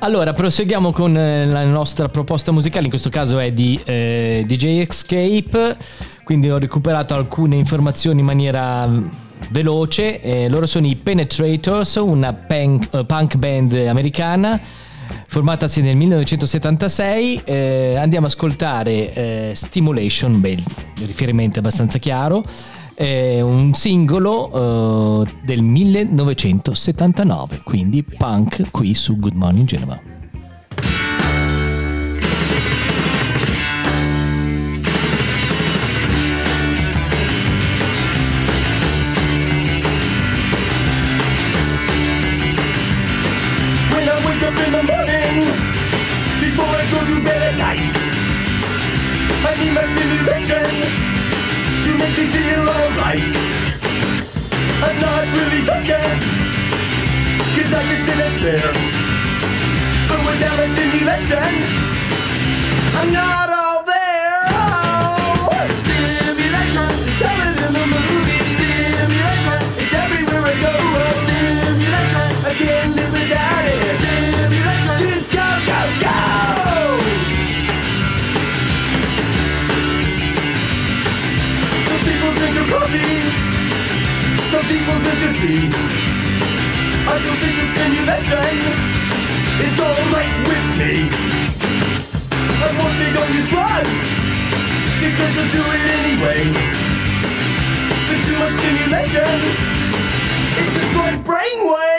Allora, 0.00 0.32
proseguiamo 0.32 0.92
con 0.92 1.16
eh, 1.16 1.46
la 1.46 1.64
nostra 1.64 2.08
proposta 2.08 2.52
musicale, 2.52 2.84
in 2.84 2.90
questo 2.90 3.10
caso 3.10 3.38
è 3.38 3.52
di 3.52 3.78
eh, 3.84 4.44
DJ 4.46 4.86
Escape, 4.88 5.76
quindi 6.30 6.48
ho 6.48 6.58
recuperato 6.58 7.16
alcune 7.16 7.56
informazioni 7.56 8.20
in 8.20 8.24
maniera 8.24 8.88
veloce. 9.48 10.20
Eh, 10.20 10.48
loro 10.48 10.64
sono 10.64 10.86
i 10.86 10.94
Penetrators, 10.94 11.96
una 11.96 12.32
punk, 12.32 12.88
eh, 12.94 13.04
punk 13.04 13.34
band 13.34 13.72
americana 13.72 14.60
formatasi 15.26 15.80
nel 15.80 15.96
1976. 15.96 17.40
Eh, 17.42 17.96
andiamo 17.96 18.26
ad 18.26 18.32
ascoltare 18.32 19.12
eh, 19.12 19.52
Stimulation, 19.56 20.40
beh, 20.40 20.50
il 20.50 21.06
riferimento 21.06 21.56
è 21.56 21.58
abbastanza 21.58 21.98
chiaro. 21.98 22.44
È 22.94 23.40
un 23.40 23.74
singolo 23.74 25.24
eh, 25.24 25.32
del 25.42 25.62
1979, 25.62 27.62
quindi 27.64 28.04
punk 28.04 28.70
qui 28.70 28.94
su 28.94 29.18
Good 29.18 29.34
Morning 29.34 29.66
Genova. 29.66 30.19
Stimulation 87.80 88.52
is 89.64 89.80
alright 89.80 90.36
with 90.48 90.68
me. 90.80 91.08
Unfortunately, 92.68 93.12
don't 93.16 93.32
use 93.32 93.48
drugs 93.48 93.96
because 95.00 95.32
you'll 95.36 95.52
do 95.56 95.62
it 95.76 95.84
anyway. 96.00 96.40
For 98.06 98.18
too 98.26 98.36
much 98.42 98.54
stimulation, 98.60 99.32
it 100.60 100.68
destroys 100.76 101.20
brainwaves. 101.22 101.89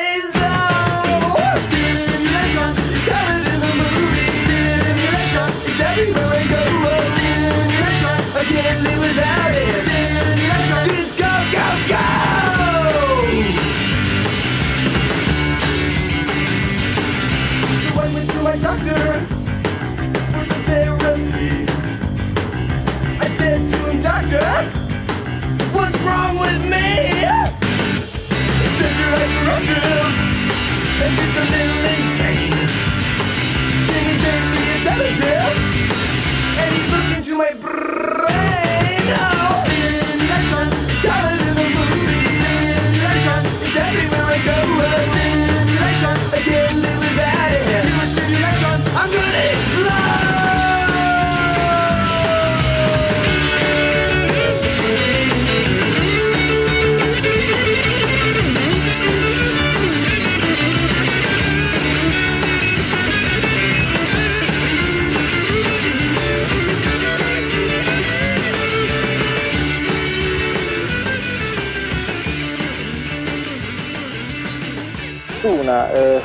Una, 75.71 75.91
eh, 75.93 76.21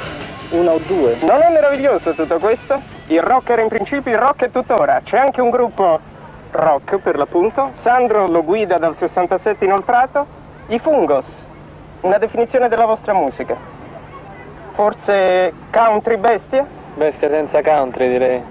una 0.50 0.72
o 0.72 0.80
due. 0.84 1.16
Non 1.20 1.40
è 1.40 1.52
meraviglioso 1.52 2.12
tutto 2.14 2.38
questo? 2.38 2.80
Il 3.06 3.22
rock 3.22 3.50
era 3.50 3.62
in 3.62 3.68
principio, 3.68 4.10
il 4.10 4.18
rock 4.18 4.46
è 4.46 4.50
tuttora. 4.50 5.00
C'è 5.04 5.18
anche 5.18 5.40
un 5.40 5.50
gruppo 5.50 6.00
rock 6.50 6.96
per 6.98 7.16
l'appunto. 7.16 7.70
Sandro 7.80 8.26
lo 8.26 8.42
guida 8.42 8.76
dal 8.76 8.96
67 8.96 9.64
inoltrato. 9.64 10.26
I 10.68 10.80
Fungos, 10.80 11.26
una 12.00 12.18
definizione 12.18 12.68
della 12.68 12.86
vostra 12.86 13.12
musica. 13.14 13.56
Forse 14.74 15.52
country 15.70 16.16
bestia? 16.16 16.66
Bestia 16.96 17.28
senza 17.28 17.62
country 17.62 18.08
direi. 18.08 18.42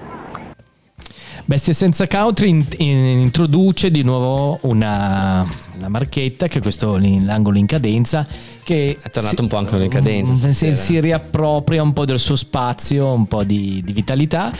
Bestie 1.43 1.73
senza 1.73 2.07
country 2.07 2.49
in- 2.49 2.65
in- 2.77 3.19
introduce 3.19 3.91
di 3.91 4.01
nuovo 4.01 4.59
una, 4.61 5.45
una 5.75 5.89
marchetta 5.89 6.47
che 6.47 6.59
è 6.59 6.61
questo 6.61 6.97
l'angolo 6.97 7.57
in 7.57 7.65
cadenza 7.67 8.25
che 8.65 8.97
È 9.01 9.09
tornato 9.11 9.41
un 9.43 9.47
po' 9.47 9.57
anche 9.57 9.75
in 9.77 9.87
cadenza 9.89 10.47
Mm, 10.47 10.51
si, 10.51 10.75
si 10.75 10.99
riappropria 10.99 11.81
un 11.83 11.93
po' 11.93 12.03
del 12.03 12.19
suo 12.19 12.35
spazio, 12.35 13.13
un 13.13 13.27
po' 13.27 13.43
di, 13.43 13.81
di 13.85 13.93
vitalità 13.93 14.51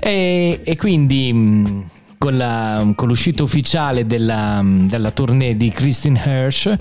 e, 0.00 0.60
e 0.64 0.76
quindi 0.76 1.32
mh, 1.32 1.84
con, 2.16 2.36
la- 2.38 2.90
con 2.96 3.08
l'uscita 3.08 3.42
ufficiale 3.42 4.06
della, 4.06 4.62
della 4.64 5.10
tournée 5.10 5.54
di 5.56 5.68
Christine 5.70 6.18
Hirsch 6.24 6.74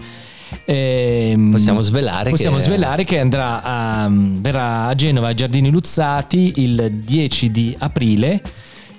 ehm, 0.66 1.52
Possiamo 1.52 1.82
svelare 1.82 2.30
possiamo 2.30 2.58
che- 2.58 2.64
svelare 2.64 3.04
che 3.04 3.20
andrà 3.20 3.62
a, 3.64 4.10
verrà 4.12 4.86
a 4.88 4.96
Genova 4.96 5.28
ai 5.28 5.36
Giardini 5.36 5.70
Luzzati 5.70 6.54
il 6.58 6.92
10 7.04 7.52
di 7.52 7.76
aprile 7.80 8.42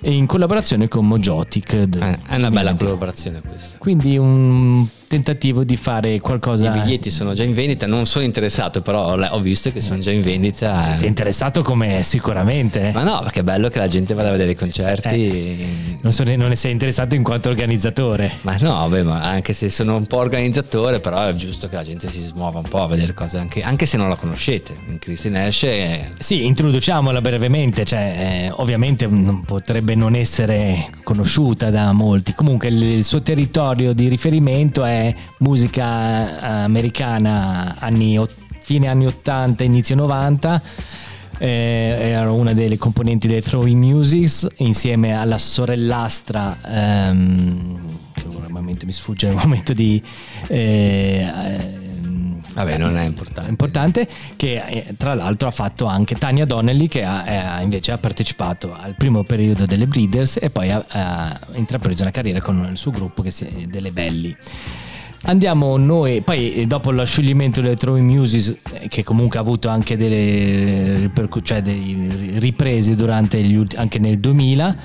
in 0.05 0.27
collaborazione 0.27 0.89
con 0.89 1.07
Mojotic. 1.07 1.73
Eh, 1.75 2.18
È 2.27 2.35
una 2.37 2.51
bella 2.51 2.75
collaborazione 2.75 3.41
questa. 3.41 3.79
Quindi 3.79 4.16
un 4.18 4.85
tentativo 5.12 5.62
di 5.62 5.76
fare 5.76 6.20
qualcosa. 6.20 6.74
I 6.74 6.80
biglietti 6.80 7.10
sono 7.10 7.34
già 7.34 7.44
in 7.44 7.52
vendita, 7.52 7.86
non 7.86 8.06
sono 8.06 8.24
interessato, 8.24 8.80
però 8.80 9.14
ho 9.14 9.40
visto 9.40 9.70
che 9.70 9.82
sono 9.82 10.00
già 10.00 10.10
in 10.10 10.22
vendita. 10.22 10.74
Se 10.80 10.94
sei 10.94 11.08
interessato 11.08 11.60
come 11.60 12.02
sicuramente. 12.02 12.92
Ma 12.94 13.02
no, 13.02 13.20
perché 13.22 13.40
è 13.40 13.42
bello 13.42 13.68
che 13.68 13.78
la 13.78 13.88
gente 13.88 14.14
vada 14.14 14.28
a 14.28 14.30
vedere 14.30 14.52
i 14.52 14.54
concerti. 14.54 15.28
Eh, 15.28 15.66
non, 16.00 16.12
so 16.12 16.24
ne, 16.24 16.36
non 16.36 16.48
ne 16.48 16.56
sei 16.56 16.72
interessato 16.72 17.14
in 17.14 17.22
quanto 17.22 17.50
organizzatore. 17.50 18.38
Ma 18.40 18.56
no, 18.60 18.88
beh, 18.88 19.02
ma 19.02 19.22
anche 19.22 19.52
se 19.52 19.68
sono 19.68 19.96
un 19.96 20.06
po' 20.06 20.16
organizzatore, 20.16 21.00
però 21.00 21.26
è 21.26 21.34
giusto 21.34 21.68
che 21.68 21.76
la 21.76 21.84
gente 21.84 22.08
si 22.08 22.20
smuova 22.20 22.60
un 22.60 22.68
po' 22.68 22.82
a 22.82 22.86
vedere 22.86 23.12
cose, 23.12 23.36
anche, 23.36 23.62
anche 23.62 23.84
se 23.84 23.98
non 23.98 24.08
la 24.08 24.16
conoscete. 24.16 24.74
In 24.88 24.98
Christine 24.98 25.44
Nash 25.44 25.64
è... 25.64 26.08
Sì, 26.18 26.46
introduciamola 26.46 27.20
brevemente, 27.20 27.84
cioè, 27.84 28.46
eh, 28.46 28.50
ovviamente 28.56 29.06
non 29.06 29.42
potrebbe 29.44 29.94
non 29.94 30.14
essere 30.14 30.88
conosciuta 31.02 31.68
da 31.68 31.92
molti. 31.92 32.32
Comunque 32.32 32.68
il, 32.68 32.82
il 32.82 33.04
suo 33.04 33.20
territorio 33.20 33.92
di 33.92 34.08
riferimento 34.08 34.84
è 34.84 35.01
musica 35.38 36.61
eh, 36.61 36.64
americana 36.64 37.76
anni, 37.78 38.18
fine 38.61 38.88
anni 38.88 39.07
80, 39.07 39.64
inizio 39.64 39.94
90. 39.96 40.62
Eh, 41.38 41.48
era 41.48 42.30
una 42.30 42.53
delle 42.53 42.76
componenti 42.76 43.26
dei 43.26 43.40
Throwing 43.40 43.82
Musics 43.82 44.46
insieme 44.59 45.16
alla 45.16 45.38
sorellastra 45.38 46.57
ehm, 46.64 47.92
mi 48.84 48.92
sfugge 48.92 49.28
il 49.28 49.34
momento 49.34 49.72
di 49.72 50.03
eh, 50.48 51.80
Vabbè, 52.55 52.76
non 52.76 52.98
è 52.98 53.05
importante. 53.05 53.48
importante 53.48 54.07
che 54.36 54.62
eh, 54.66 54.94
tra 54.98 55.14
l'altro 55.14 55.48
ha 55.48 55.50
fatto 55.50 55.86
anche 55.86 56.16
Tania 56.16 56.44
Donnelly 56.44 56.86
che 56.86 57.03
ha, 57.03 57.26
eh, 57.26 57.36
ha 57.36 57.62
invece 57.62 57.92
ha 57.92 57.98
partecipato 57.98 58.74
al 58.74 58.94
primo 58.94 59.22
periodo 59.22 59.64
delle 59.64 59.86
Breeders 59.86 60.38
e 60.40 60.50
poi 60.50 60.70
ha, 60.70 60.84
ha 60.86 61.40
intrapreso 61.55 62.03
una 62.03 62.11
carriera 62.11 62.42
con 62.42 62.68
il 62.70 62.76
suo 62.76 62.90
gruppo 62.90 63.22
che 63.22 63.30
si, 63.30 63.66
delle 63.70 63.90
Belli. 63.90 64.36
Andiamo 65.25 65.77
noi, 65.77 66.20
poi 66.20 66.53
eh, 66.55 66.66
dopo 66.66 66.91
lo 66.91 67.05
scioglimento 67.05 67.61
delle 67.61 67.77
Throwing 67.77 68.11
Muses, 68.11 68.57
eh, 68.73 68.89
che 68.89 69.05
comunque 69.05 69.39
ha 69.39 69.41
avuto 69.41 69.68
anche 69.68 69.97
delle 69.97 71.11
cioè 71.43 71.62
dei 71.62 72.35
riprese 72.39 72.95
gli 72.95 73.64
anche 73.77 73.99
nel 74.01 74.18
2000, 74.18 74.77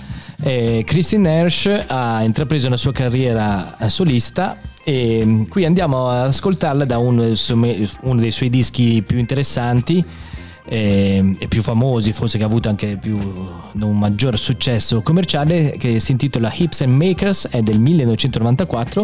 eh, 0.44 0.84
Christine 0.86 1.30
Hersh 1.30 1.86
ha 1.88 2.22
intrapreso 2.22 2.70
la 2.70 2.78
sua 2.78 2.92
carriera 2.92 3.78
eh, 3.80 3.90
solista 3.90 4.58
e 4.84 5.24
mm, 5.26 5.44
qui 5.46 5.66
andiamo 5.66 6.08
ad 6.08 6.28
ascoltarla 6.28 6.86
da 6.86 7.00
uno, 7.00 7.24
uno 7.24 8.20
dei 8.20 8.32
suoi 8.32 8.52
dischi 8.52 9.02
più 9.02 9.18
interessanti 9.18 10.06
eh, 10.70 11.36
e 11.40 11.48
più 11.48 11.64
famosi, 11.64 12.14
forse 12.14 12.38
che 12.38 12.44
ha 12.44 12.48
avuto 12.48 12.70
anche 12.70 12.98
più, 12.98 13.18
un 13.18 13.98
maggior 13.98 14.38
successo 14.38 15.02
commerciale, 15.02 15.78
che 15.80 16.00
si 16.00 16.12
intitola 16.12 16.54
Hips 16.56 16.82
and 16.82 16.94
Makers, 16.94 17.48
è 17.50 17.64
del 17.64 17.80
1994. 17.80 19.04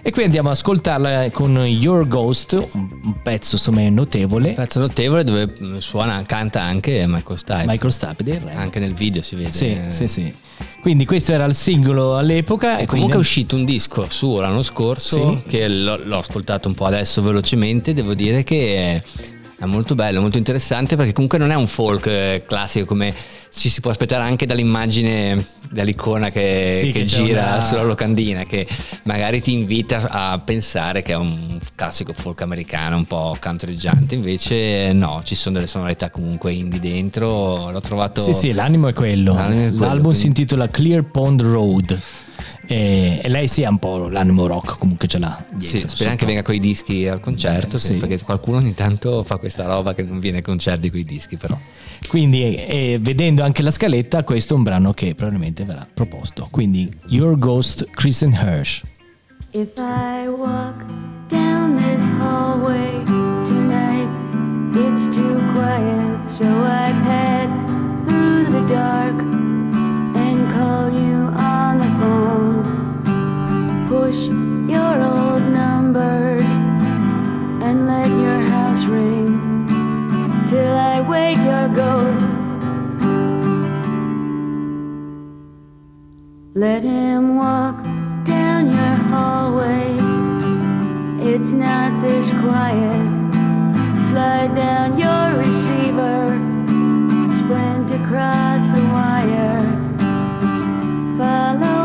E 0.00 0.10
qui 0.10 0.22
andiamo 0.22 0.48
ad 0.48 0.54
ascoltarla 0.54 1.30
con 1.32 1.56
Your 1.58 2.06
Ghost, 2.06 2.52
un 2.72 3.14
pezzo 3.22 3.56
insomma 3.56 3.86
notevole. 3.88 4.50
Un 4.50 4.54
pezzo 4.54 4.78
notevole 4.78 5.24
dove 5.24 5.52
suona, 5.78 6.22
canta 6.24 6.62
anche 6.62 7.04
Michael 7.06 7.38
Stipe. 7.38 7.64
Michael 7.66 7.92
Stipe 7.92 8.22
del 8.24 8.40
re. 8.40 8.52
Anche 8.54 8.78
nel 8.78 8.94
video 8.94 9.22
si 9.22 9.34
vede. 9.34 9.50
Sì, 9.50 9.76
sì, 9.88 10.06
sì. 10.08 10.32
Quindi 10.80 11.04
questo 11.04 11.32
era 11.32 11.44
il 11.44 11.54
singolo 11.54 12.16
all'epoca. 12.16 12.78
E 12.78 12.86
comunque 12.86 13.16
è 13.16 13.18
uscito 13.18 13.56
un 13.56 13.64
disco 13.64 14.06
suo 14.08 14.40
l'anno 14.40 14.62
scorso 14.62 15.42
Sì. 15.44 15.50
che 15.50 15.68
l'ho, 15.68 16.00
l'ho 16.02 16.18
ascoltato 16.18 16.68
un 16.68 16.74
po' 16.74 16.86
adesso 16.86 17.20
velocemente, 17.20 17.92
devo 17.92 18.14
dire 18.14 18.44
che 18.44 18.76
è, 18.76 19.02
è 19.60 19.64
molto 19.64 19.94
bello, 19.96 20.20
molto 20.20 20.38
interessante 20.38 20.94
perché 20.96 21.12
comunque 21.12 21.38
non 21.38 21.50
è 21.50 21.54
un 21.56 21.66
folk 21.66 22.06
eh, 22.06 22.44
classico 22.46 22.84
come 22.86 23.12
ci 23.50 23.68
si 23.70 23.80
può 23.80 23.90
aspettare 23.90 24.22
anche 24.22 24.46
dall'immagine 24.46 25.44
dall'icona 25.70 26.30
che, 26.30 26.76
Sì, 26.80 26.92
che 26.92 27.00
che 27.00 27.04
gira 27.04 27.42
una- 27.54 27.60
sulla 27.60 27.82
locandina 27.82 28.44
che 28.44 28.66
magari 29.04 29.40
ti 29.42 29.52
invita 29.52 30.06
a 30.08 30.38
pensare 30.38 31.02
che 31.02 31.12
è 31.12 31.16
un 31.16 31.58
classico 31.74 32.12
folk 32.12 32.40
americano 32.42 32.96
un 32.96 33.04
po' 33.06 33.36
countryeggiante 33.40 34.14
invece 34.14 34.92
no 34.92 35.22
ci 35.24 35.34
sono 35.34 35.56
delle 35.56 35.66
sonorità 35.66 36.10
comunque 36.10 36.52
indie 36.52 36.78
dentro 36.80 37.70
l'ho 37.70 37.80
trovato 37.80 38.20
Sì, 38.20 38.32
sì, 38.32 38.52
l'animo 38.52 38.86
è 38.88 38.92
quello. 38.92 39.34
L'animo 39.34 39.60
è 39.66 39.68
quello, 39.70 39.84
L'album 39.84 40.02
quindi- 40.02 40.18
si 40.20 40.26
intitola 40.28 40.68
Clear 40.68 41.02
Pond 41.02 41.42
Road. 41.42 41.98
E, 42.70 43.20
e 43.22 43.28
lei 43.30 43.48
sì 43.48 43.64
ha 43.64 43.70
un 43.70 43.78
po' 43.78 44.08
l'animo 44.08 44.46
rock, 44.46 44.76
comunque 44.78 45.08
ce 45.08 45.18
l'ha. 45.18 45.42
Sì, 45.56 45.70
dietro, 45.72 45.88
speriamo 45.88 46.18
che 46.18 46.26
venga 46.26 46.42
con 46.42 46.54
i 46.54 46.58
dischi 46.60 47.08
al 47.08 47.18
concerto, 47.18 47.78
sì, 47.78 47.94
Sì. 47.94 47.94
perché 47.94 48.22
qualcuno 48.22 48.58
ogni 48.58 48.74
tanto 48.74 49.22
fa 49.24 49.38
questa 49.38 49.64
roba 49.64 49.94
che 49.94 50.02
non 50.02 50.18
viene 50.20 50.36
ai 50.38 50.42
concerti 50.42 50.90
con 50.90 51.00
i 51.00 51.04
dischi, 51.04 51.36
però. 51.36 51.56
Quindi, 52.08 52.54
eh, 52.56 52.98
vedendo 53.00 53.42
anche 53.42 53.62
la 53.62 53.70
scaletta, 53.70 54.22
questo 54.22 54.52
è 54.52 54.56
un 54.58 54.64
brano 54.64 54.92
che 54.92 55.14
probabilmente 55.14 55.64
verrà 55.64 55.86
proposto. 55.92 56.48
Quindi, 56.50 56.90
Your 57.06 57.38
Ghost, 57.38 57.88
Kristen 57.90 58.32
Hirsch. 58.32 58.82
If 59.52 59.70
I 59.78 60.28
walk 60.28 60.84
down 61.28 61.74
this 61.76 62.04
hallway 62.20 63.02
tonight, 63.46 64.08
it's 64.74 65.08
too 65.08 65.40
quiet, 65.54 66.22
so 66.26 66.44
I 66.44 66.92
pad 67.02 67.48
through 68.06 68.44
the 68.50 68.72
dark 68.74 69.18
and 70.14 70.52
call 70.52 70.92
you 70.92 71.32
on 71.34 71.78
the 71.78 71.88
phone. 71.98 72.47
Push 74.08 74.28
your 74.74 74.94
old 75.02 75.42
numbers 75.52 76.50
and 77.62 77.86
let 77.86 78.08
your 78.08 78.40
house 78.40 78.86
ring 78.86 79.66
till 80.48 80.74
I 80.74 81.02
wake 81.02 81.36
your 81.36 81.68
ghost. 81.68 82.30
Let 86.54 86.82
him 86.82 87.36
walk 87.36 87.84
down 88.24 88.70
your 88.70 88.96
hallway. 89.10 89.90
It's 91.30 91.50
not 91.50 92.00
this 92.00 92.30
quiet. 92.30 93.04
Slide 94.08 94.54
down 94.56 94.98
your 94.98 95.24
receiver. 95.44 96.32
Sprint 97.40 97.90
across 97.90 98.62
the 98.74 98.84
wire. 98.96 99.60
Follow 101.18 101.77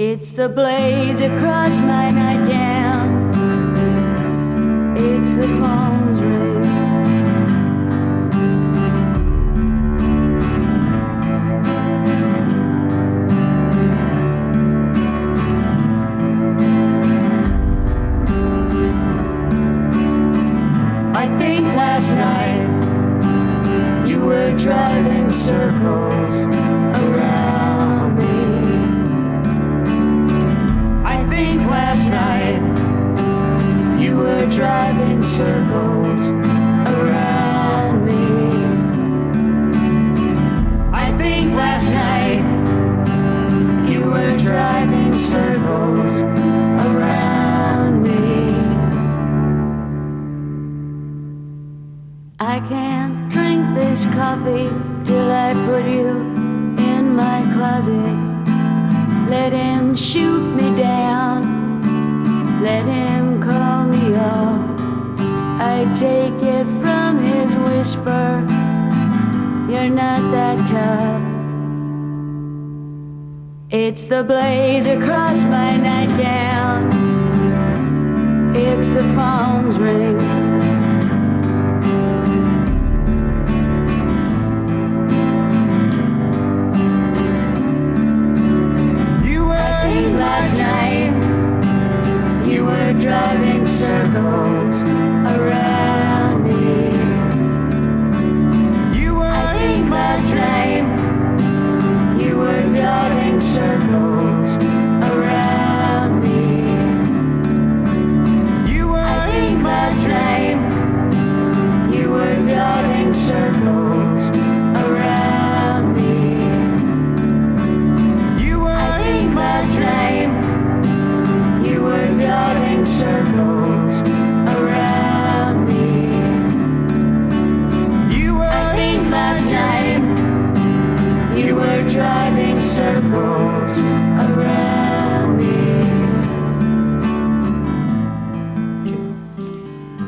It's 0.00 0.30
the 0.30 0.48
blaze 0.48 1.20
across 1.20 1.76
my 1.78 2.12
nightgown. 2.12 3.34
It's 4.96 5.34
the 5.34 5.48
phone's 5.58 6.20
ring. 6.20 6.64
I 21.16 21.26
think 21.40 21.66
last 21.74 22.14
night 22.14 24.06
you 24.06 24.20
were 24.20 24.56
driving 24.56 25.32
circles 25.32 26.47
the 74.08 74.24
blaze 74.24 74.86
across 74.86 75.44
my 75.44 75.76
nightgown, 75.76 76.88
it's 78.56 78.88
the 78.88 79.04
phone's 79.14 79.76
ring. 79.78 80.17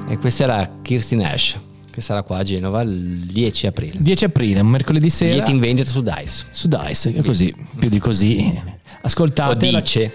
E 0.09 0.19
questa 0.19 0.45
è 0.45 0.47
la 0.47 0.71
Kirsten 0.83 1.21
Ash 1.21 1.59
che 1.91 2.01
sarà 2.01 2.23
qua 2.23 2.39
a 2.39 2.43
Genova 2.43 2.83
il 2.83 3.27
10 3.27 3.67
aprile. 3.67 3.97
10 3.99 4.25
aprile, 4.25 4.61
un 4.61 4.69
mercoledì 4.69 5.11
sera. 5.11 5.31
Biglietti 5.31 5.51
in 5.51 5.61
vendita 5.61 5.91
su 5.91 6.03
Dice. 6.03 6.47
Su 6.51 6.69
Dice, 6.69 7.15
è 7.15 7.23
così, 7.23 7.55
più 7.79 7.89
di 7.89 7.99
così. 7.99 8.61
Ascoltatela. 9.03 9.81
Dice. 9.81 10.13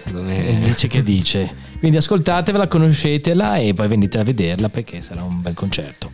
Dice 0.64 0.88
che 0.88 1.02
dice. 1.02 1.64
Quindi 1.78 1.98
ascoltatevela, 1.98 2.66
conoscetela 2.66 3.56
e 3.56 3.74
poi 3.74 3.88
venite 3.88 4.18
a 4.18 4.24
vederla 4.24 4.68
perché 4.68 5.00
sarà 5.00 5.22
un 5.22 5.40
bel 5.40 5.54
concerto. 5.54 6.10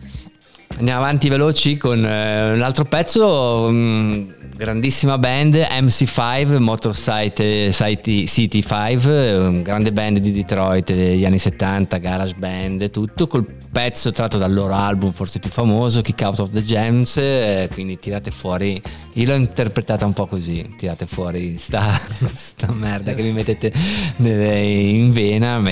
Andiamo 0.77 1.01
avanti 1.01 1.29
veloci 1.29 1.77
con 1.77 2.03
eh, 2.03 2.53
un 2.53 2.61
altro 2.61 2.83
pezzo, 2.83 3.69
mm, 3.71 4.29
grandissima 4.55 5.17
band, 5.17 5.53
MC5, 5.55 6.57
Motor 6.57 6.95
City, 6.95 7.71
City, 7.71 8.25
City 8.25 8.61
5, 8.61 9.33
un 9.35 9.61
grande 9.61 9.91
band 9.91 10.17
di 10.17 10.31
Detroit 10.31 10.91
degli 10.91 11.25
anni 11.25 11.37
70, 11.37 11.97
garage 11.97 12.33
band 12.35 12.81
e 12.81 12.89
tutto, 12.89 13.27
col 13.27 13.45
pezzo 13.73 14.11
tratto 14.11 14.37
dal 14.37 14.53
loro 14.53 14.73
album 14.75 15.11
forse 15.13 15.39
più 15.39 15.49
famoso, 15.49 16.01
Kick 16.03 16.21
Out 16.21 16.39
of 16.39 16.49
the 16.51 16.63
Gems, 16.63 17.17
eh, 17.17 17.67
quindi 17.73 17.97
tirate 17.97 18.29
fuori, 18.29 18.79
io 19.13 19.25
l'ho 19.25 19.33
interpretata 19.33 20.05
un 20.05 20.13
po' 20.13 20.27
così, 20.27 20.75
tirate 20.77 21.07
fuori 21.07 21.57
sta, 21.57 21.99
sta 22.31 22.71
merda 22.71 23.15
che 23.15 23.23
mi 23.23 23.31
mettete 23.31 23.73
in 24.17 25.11
vena. 25.11 25.59
ma- 25.59 25.71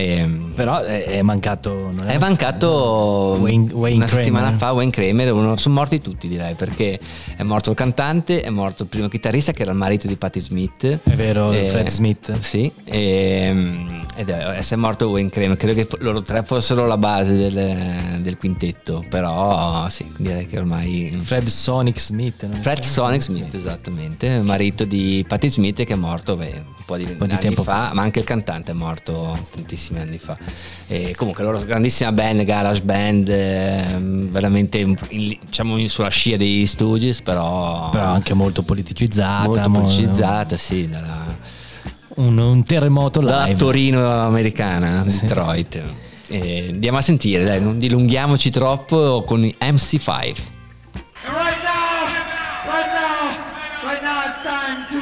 Però 0.55 0.79
è, 0.81 1.05
è 1.05 1.21
mancato. 1.21 1.91
non 1.93 2.09
è 2.09 2.17
mancato 2.17 3.37
Wayne- 3.39 3.71
Wayne 3.71 3.97
una 3.97 4.05
Kramer. 4.05 4.09
settimana 4.09 4.57
fa 4.57 4.71
Wayne 4.71 4.91
Kramer, 4.91 5.31
uno- 5.31 5.55
sono 5.57 5.75
morti 5.75 6.01
tutti 6.01 6.27
direi 6.27 6.55
perché 6.55 6.99
è 7.37 7.43
morto 7.43 7.69
il 7.69 7.75
cantante, 7.75 8.41
è 8.41 8.49
morto 8.49 8.81
il 8.83 8.89
primo 8.89 9.07
chitarrista 9.09 9.51
che 9.51 9.61
era 9.61 9.71
il 9.71 9.77
marito 9.77 10.07
di 10.07 10.15
Patti 10.15 10.41
Smith. 10.41 10.85
È 11.03 11.11
vero, 11.15 11.51
E- 11.51 11.67
Fred 11.67 11.89
Smith. 11.89 12.39
Sì, 12.39 12.71
e, 12.83 13.55
ed 14.15 14.29
è, 14.29 14.57
è 14.59 14.75
morto 14.75 15.07
Wayne 15.09 15.29
Kramer, 15.29 15.55
credo 15.55 15.75
che 15.75 15.87
loro 15.99 16.23
tre 16.23 16.41
fossero 16.43 16.87
la 16.87 16.97
base 16.97 17.35
del, 17.35 17.53
del 18.19 18.37
quintetto, 18.37 19.03
però 19.09 19.87
sì, 19.89 20.05
direi 20.17 20.47
che 20.47 20.57
ormai... 20.57 21.17
Fred 21.21 21.47
Sonic 21.47 21.99
Smith. 21.99 22.45
Fred 22.61 22.81
so. 22.83 23.01
Sonic 23.01 23.21
Smith, 23.21 23.53
esattamente, 23.53 24.39
marito 24.41 24.85
di 24.85 25.23
Patti 25.27 25.49
Smith 25.49 25.83
che 25.83 25.93
è 25.93 25.95
morto 25.95 26.35
beh, 26.35 26.63
un 26.65 26.83
po' 26.85 26.97
di, 26.97 27.05
po' 27.05 27.25
di 27.25 27.31
anni 27.31 27.39
tempo 27.41 27.63
fa, 27.63 27.91
ma 27.93 28.01
anche 28.01 28.19
il 28.19 28.25
cantante 28.25 28.71
è 28.71 28.73
morto 28.73 29.47
tantissimi 29.51 29.99
anni 29.99 30.17
fa. 30.17 30.37
E 30.87 31.13
comunque 31.15 31.43
loro 31.43 31.59
grandissima 31.59 32.11
band, 32.11 32.43
garage 32.43 32.81
band, 32.81 33.27
ehm, 33.29 34.29
veramente 34.29 34.77
in- 34.79 34.95
diciamo 35.09 35.77
sulla 35.87 36.09
scia 36.09 36.37
dei 36.37 36.65
Stooges, 36.65 37.21
però, 37.21 37.89
Però 37.89 38.05
anche 38.05 38.33
molto 38.33 38.63
politicizzata. 38.63 39.45
molto 39.47 39.69
mo- 39.69 39.79
pubblicizzata, 39.79 40.57
sì, 40.57 40.87
dalla, 40.89 41.59
Un, 42.13 42.37
un 42.37 42.63
terremoto 42.63 43.21
dalla 43.21 43.45
live. 43.45 43.57
Torino 43.57 44.25
americana, 44.25 45.01
Detroit. 45.03 45.81
E 46.33 46.69
andiamo 46.69 46.97
a 46.97 47.01
sentire, 47.01 47.43
dai, 47.43 47.59
non 47.59 47.77
dilunghiamoci 47.77 48.51
troppo 48.51 49.25
con 49.27 49.43
i 49.43 49.53
MC5. 49.59 50.07
Right 50.13 51.61
now, 51.61 52.07
right 52.65 52.87
now, 52.93 53.35
right 53.83 54.01
now 54.01 54.21
it's 54.23 54.41
time 54.41 54.87
to 54.91 54.99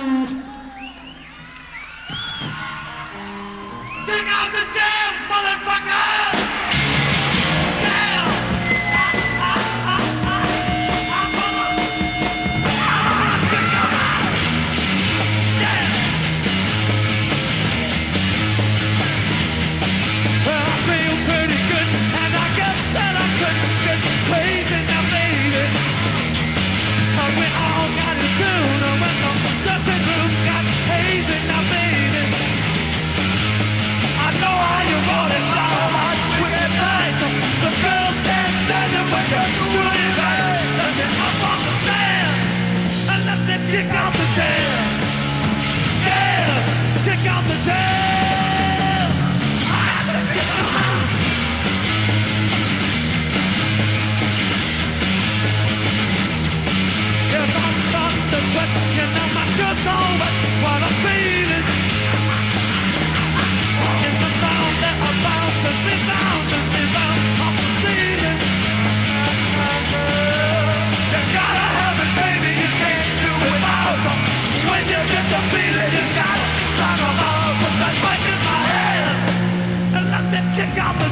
Dig 4.08 4.26
out 4.28 4.52
the 4.52 4.66
jams, 4.74 5.22
motherfucker! 5.30 6.39
Sweat. 58.52 58.70
You 58.98 59.06
know 59.16 59.28
my 59.38 59.46
shirt's 59.56 59.86
all 59.94 60.12
wet. 60.20 60.36
What 60.64 60.82
I'm 60.88 60.96
feeling. 61.04 61.68
In 64.08 64.16
the 64.24 64.30
sound 64.42 64.76
that 64.84 64.98
I 65.08 65.12
bounce 65.26 65.64
and 65.70 65.80
rebound 65.88 66.48
and 66.58 66.66
rebound 66.76 67.22
off 67.46 67.56
the 67.62 67.70
ceiling. 67.82 68.40
You 71.14 71.22
gotta 71.38 71.68
have 71.80 71.98
it, 72.06 72.12
baby. 72.20 72.52
You 72.64 72.70
can't 72.82 73.10
do 73.24 73.32
without 73.54 73.98
it. 74.08 74.20
When 74.70 74.84
you 74.94 75.02
get 75.14 75.26
the 75.34 75.42
feeling, 75.52 75.92
you 75.98 76.06
gotta 76.20 76.48
sound 76.78 77.02
'em 77.08 77.20
out. 77.30 77.54
Put 77.62 77.74
that 77.82 77.96
mic 78.04 78.22
in 78.34 78.40
my 78.50 78.60
hand 78.72 79.18
and 79.98 80.06
let 80.14 80.24
me 80.32 80.40
kick 80.56 80.74
out 80.86 80.96
the 81.02 81.09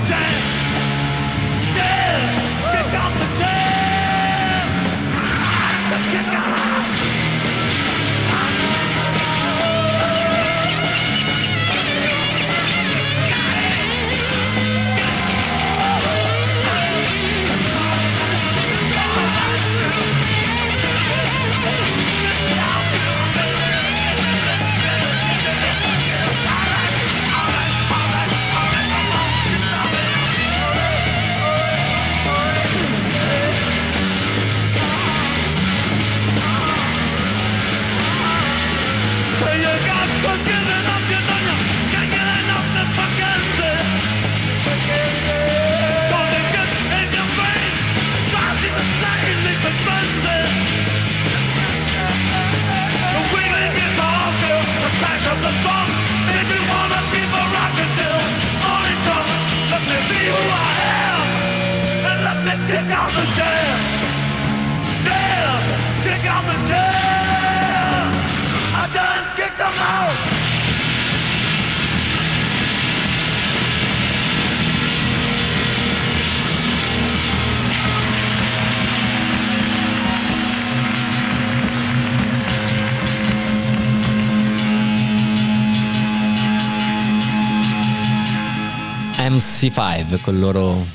MC5 89.70 90.22
con 90.22 90.34
il 90.34 90.40
loro 90.40 90.86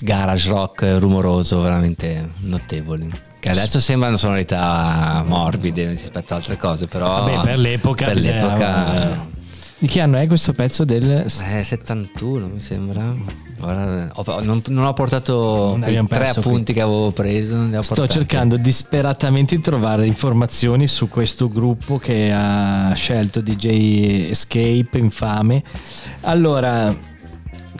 garage 0.00 0.48
rock 0.48 0.96
rumoroso 0.98 1.60
veramente 1.60 2.30
notevoli. 2.40 3.10
Che 3.38 3.48
adesso 3.50 3.80
sembrano 3.80 4.16
sonorità 4.16 5.24
morbide 5.26 5.88
rispetto 5.88 6.32
a 6.34 6.36
altre 6.36 6.56
cose, 6.56 6.86
però 6.86 7.24
Vabbè, 7.24 7.40
per 7.42 7.58
l'epoca 7.58 8.04
per 8.06 8.16
l'epoca 8.20 9.30
Di 9.78 9.88
che 9.88 10.00
anno 10.00 10.16
è 10.18 10.28
questo 10.28 10.52
pezzo 10.52 10.84
del... 10.84 11.24
eh, 11.26 11.64
71 11.64 12.46
mi 12.46 12.60
sembra. 12.60 13.02
Ora, 13.64 14.10
ho- 14.14 14.40
non, 14.42 14.62
non 14.68 14.84
ho 14.84 14.92
portato 14.92 15.74
i 15.76 15.80
tre 15.80 16.04
perso 16.06 16.40
qui. 16.40 16.50
appunti 16.50 16.72
che 16.72 16.80
avevo 16.82 17.10
preso. 17.10 17.56
non 17.56 17.70
li 17.70 17.76
ho 17.76 17.82
Sto 17.82 17.94
portati. 17.96 18.18
cercando 18.18 18.56
disperatamente 18.56 19.56
di 19.56 19.62
trovare 19.62 20.06
informazioni 20.06 20.86
su 20.86 21.08
questo 21.08 21.48
gruppo 21.48 21.98
che 21.98 22.30
ha 22.32 22.92
scelto 22.94 23.40
DJ 23.40 24.28
Escape, 24.30 24.98
infame. 24.98 25.62
Allora, 26.22 26.94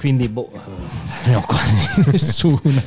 quindi 0.03 0.28
boh, 0.28 0.50
ne 1.26 1.34
ho 1.36 1.40
quasi 1.42 1.86
nessuna. 2.11 2.82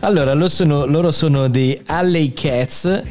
Allora, 0.00 0.34
loro 0.34 0.48
sono, 0.48 0.84
loro 0.84 1.10
sono 1.10 1.48
dei 1.48 1.80
Alley 1.86 2.34
Cats. 2.34 3.02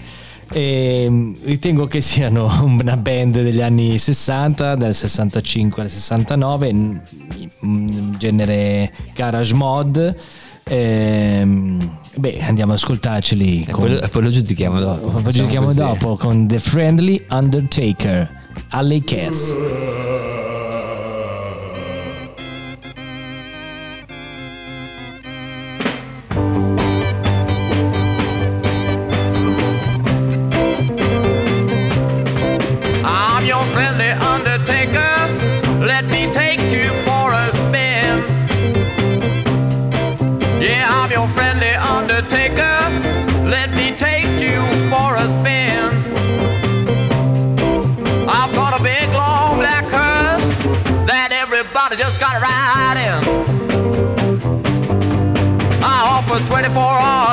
E 0.52 1.06
mm, 1.10 1.34
ritengo 1.46 1.88
che 1.88 2.00
siano 2.02 2.48
una 2.62 2.96
band 2.96 3.42
degli 3.42 3.60
anni 3.62 3.98
60, 3.98 4.76
dal 4.76 4.94
65 4.94 5.82
al 5.82 5.90
69, 5.90 6.68
in, 6.70 7.00
in 7.62 8.16
genere 8.20 8.92
garage 9.16 9.56
mod. 9.56 10.16
Ehm, 10.66 11.98
beh, 12.16 12.40
andiamo 12.42 12.74
ad 12.74 12.78
ascoltarceli. 12.78 13.66
E 13.68 13.72
poi, 13.72 13.90
lo- 14.00 14.08
poi 14.12 14.22
lo 14.22 14.30
giudichiamo 14.30 14.80
dopo. 14.80 15.08
Poi 15.22 15.32
giochiamo 15.32 15.66
così. 15.68 15.80
dopo 15.80 16.16
con 16.18 16.48
The 16.48 16.60
Friendly 16.60 17.26
Undertaker, 17.32 18.30
Alley 18.70 19.04
Cats. 19.04 19.56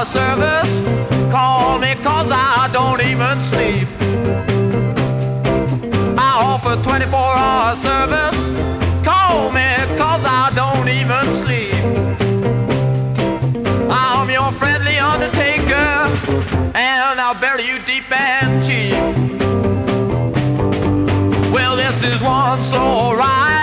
Service. 0.06 0.72
Call 1.30 1.78
me 1.78 1.94
cause 1.96 2.30
I 2.30 2.70
don't 2.72 3.02
even 3.02 3.42
sleep. 3.42 3.88
I 6.16 6.30
offer 6.50 6.80
24 6.82 7.18
hour 7.18 7.74
service. 7.76 8.40
Call 9.04 9.50
me 9.50 9.66
cause 9.98 10.24
I 10.24 10.52
don't 10.54 10.88
even 10.88 11.24
sleep. 11.42 11.74
I'm 13.90 14.30
your 14.30 14.52
friendly 14.52 14.96
undertaker, 14.98 15.90
and 16.74 17.20
I'll 17.20 17.40
bury 17.40 17.64
you 17.64 17.78
deep 17.80 18.10
and 18.10 18.64
cheap. 18.64 18.94
Well, 21.52 21.76
this 21.76 22.02
is 22.04 22.22
one 22.22 22.62
slow 22.62 23.16
ride. 23.16 23.55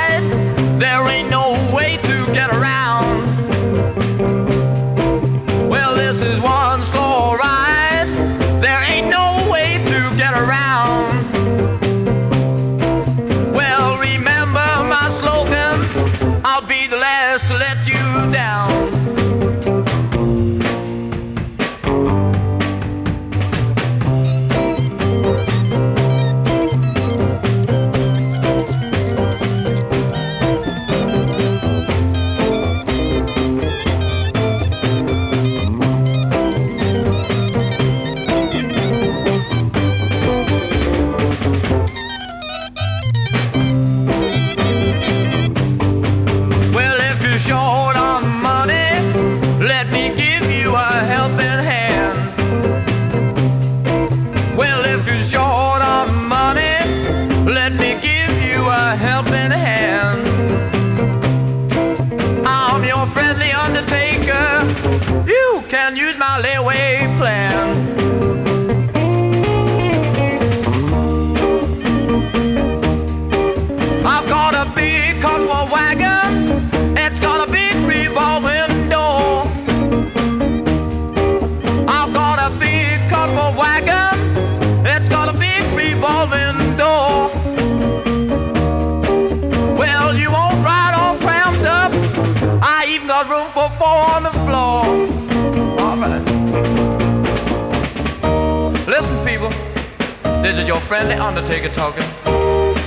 Friendly 100.94 101.16
undertaker 101.16 101.70
talking. 101.70 102.04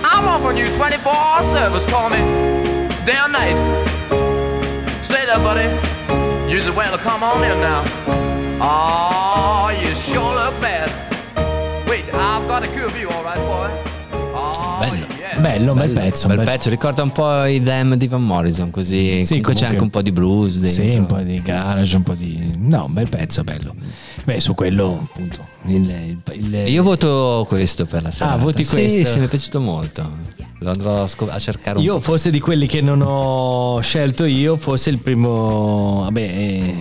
I'm 0.05 0.29
offering 0.29 0.59
you 0.59 0.69
24 0.77 1.13
hour 1.13 1.43
service. 1.43 1.85
Call 1.87 2.09
me 2.09 2.19
day 3.05 3.19
or 3.19 3.29
night. 3.29 3.59
Say 5.03 5.27
that, 5.27 5.41
buddy. 5.41 5.67
Use 6.49 6.69
it 6.69 6.75
well 6.77 6.97
come 6.99 7.25
on 7.25 7.43
in 7.43 7.59
now. 7.61 7.83
Oh, 8.63 9.71
you 9.83 9.93
sure 9.93 10.23
look 10.37 10.55
bad. 10.61 10.89
Wait, 11.89 12.05
I've 12.15 12.47
got 12.47 12.63
a 12.63 12.69
cure 12.69 12.89
for 12.91 12.97
you, 12.97 13.09
all 13.11 13.25
right, 13.25 13.39
boy? 13.39 13.71
Oh, 14.39 15.09
yeah. 15.19 15.41
Bello, 15.41 15.75
bel 15.75 15.91
pezzo. 15.91 16.29
Bel 16.29 16.45
pezzo, 16.45 16.71
ricorda 16.71 17.03
un 17.03 17.11
po' 17.11 17.45
i 17.47 17.61
Dem 17.61 17.97
di 17.97 18.07
Van 18.07 18.23
Morrison, 18.23 18.71
così 18.71 19.25
Sì, 19.25 19.41
comunque 19.41 19.55
c'è 19.55 19.59
comunque- 19.59 19.67
anche 19.67 19.83
un 19.83 19.91
po' 19.91 20.03
di 20.03 20.13
blues 20.13 20.59
dentro. 20.61 20.83
Sì, 20.85 20.97
un 20.97 21.07
po' 21.07 21.19
di 21.19 21.43
garage, 21.43 21.97
un 21.97 22.03
po' 22.05 22.15
di... 22.15 22.55
No, 22.57 22.85
un 22.85 22.93
bel 22.93 23.09
pezzo, 23.09 23.43
bello. 23.43 23.75
Beh, 24.23 24.39
su 24.39 24.55
quello, 24.55 25.09
appunto, 25.11 25.46
il... 25.69 25.91
il- 25.91 26.21
il- 26.33 26.69
Io 26.69 26.83
voto 26.83 27.45
questo 27.49 27.87
per 27.87 28.03
la 28.03 28.11
serata. 28.11 28.37
voti 28.37 28.65
Sì, 28.65 28.75
questo? 28.77 29.07
Sì, 29.07 29.19
mi 29.19 29.25
è 29.27 29.29
piaciuto 29.29 29.61
molto. 29.61 30.35
Lo 30.61 30.71
andrò 30.71 31.03
a, 31.03 31.07
scop- 31.07 31.33
a 31.33 31.39
cercare 31.39 31.79
un 31.79 31.85
Io 31.85 31.95
po'. 31.95 32.01
forse 32.01 32.31
di 32.31 32.41
quelli 32.41 32.67
che 32.67 32.81
non 32.81 33.03
ho 33.05 33.79
scelto 33.81 34.25
io, 34.25 34.57
forse 34.57 34.91
il 34.91 34.99
primo... 34.99 36.01
Vabbè, 36.05 36.21
eh, 36.21 36.75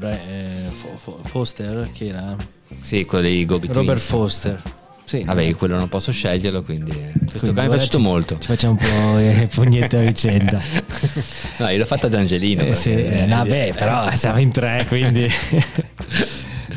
eh, 0.00 0.70
Fo- 0.94 1.18
Foster, 1.24 1.88
che 1.92 2.08
era? 2.08 2.36
Sì, 2.80 3.04
quello 3.04 3.24
dei 3.24 3.44
Gobi 3.44 3.66
Robert 3.68 3.86
Twins. 3.86 4.04
Foster. 4.06 4.62
Sì, 5.04 5.24
Vabbè, 5.24 5.42
io 5.42 5.56
quello 5.56 5.76
non 5.76 5.88
posso 5.88 6.10
sceglierlo, 6.12 6.62
quindi 6.62 6.90
eh, 6.92 7.10
questo 7.18 7.38
Quindi 7.38 7.52
qua 7.54 7.62
mi 7.62 7.68
è 7.68 7.70
piaciuto 7.72 7.96
ci- 7.98 8.02
molto. 8.02 8.38
Ci 8.38 8.46
facciamo 8.46 8.72
un 8.72 8.78
po' 8.78 9.18
eh, 9.18 9.48
pugnette 9.52 9.96
a 9.98 10.00
vicenda. 10.00 10.60
No, 11.58 11.68
io 11.68 11.78
l'ho 11.78 11.84
fatta 11.84 12.06
ad 12.06 12.14
Angelino. 12.14 12.62
Eh, 12.62 12.74
sì, 12.74 12.90
eh, 12.92 13.26
vabbè, 13.28 13.74
però 13.76 14.10
siamo 14.14 14.38
in 14.40 14.50
tre, 14.50 14.84
quindi 14.88 15.28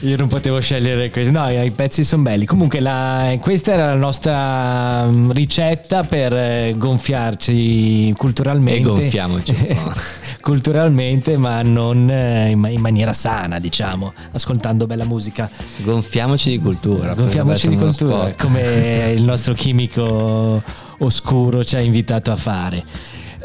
io 0.05 0.17
non 0.17 0.27
potevo 0.27 0.59
scegliere 0.59 1.09
questo. 1.09 1.31
No, 1.31 1.49
i 1.49 1.71
pezzi 1.71 2.03
sono 2.03 2.23
belli. 2.23 2.45
Comunque, 2.45 2.79
la- 2.79 3.35
questa 3.39 3.73
era 3.73 3.87
la 3.87 3.95
nostra 3.95 5.05
mm, 5.05 5.31
ricetta 5.31 6.03
per 6.03 6.33
eh, 6.33 6.73
gonfiarci 6.77 8.13
culturalmente. 8.15 8.79
E 8.79 8.83
gonfiamoci 8.83 9.51
un 9.51 9.75
po'. 9.83 9.91
culturalmente, 10.41 11.37
ma 11.37 11.61
non 11.63 12.09
eh, 12.09 12.51
in, 12.51 12.59
ma- 12.59 12.69
in 12.69 12.81
maniera 12.81 13.13
sana, 13.13 13.59
diciamo, 13.59 14.13
ascoltando 14.31 14.85
bella 14.85 15.05
musica. 15.05 15.49
Gonfiamoci 15.77 16.51
di 16.51 16.59
cultura. 16.59 17.13
Gonfiamoci 17.13 17.67
di 17.69 17.75
cultura, 17.75 18.33
come 18.37 19.11
il 19.15 19.23
nostro 19.23 19.53
chimico 19.53 20.61
oscuro 20.99 21.63
ci 21.65 21.75
ha 21.75 21.79
invitato 21.79 22.31
a 22.31 22.35
fare. 22.35 22.83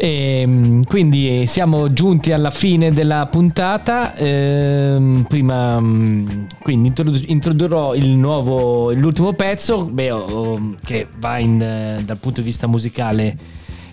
E, 0.02 0.80
quindi 0.88 1.44
siamo 1.46 1.92
giunti 1.92 2.32
alla 2.32 2.50
fine 2.50 2.90
della 2.90 3.26
puntata. 3.26 4.14
ehm, 4.16 5.26
prima, 5.28 5.78
mm, 5.78 6.44
quindi 6.62 6.88
introdu- 6.88 7.28
introdurrò 7.28 7.94
il 7.94 8.08
nuovo, 8.08 8.92
l'ultimo 8.92 9.34
pezzo, 9.34 9.84
beh, 9.84 10.10
oh, 10.10 10.74
che 10.82 11.06
va 11.18 11.36
in, 11.38 11.60
eh, 11.60 12.02
dal 12.02 12.16
punto 12.16 12.40
di 12.40 12.46
vista 12.46 12.66
musicale 12.66 13.36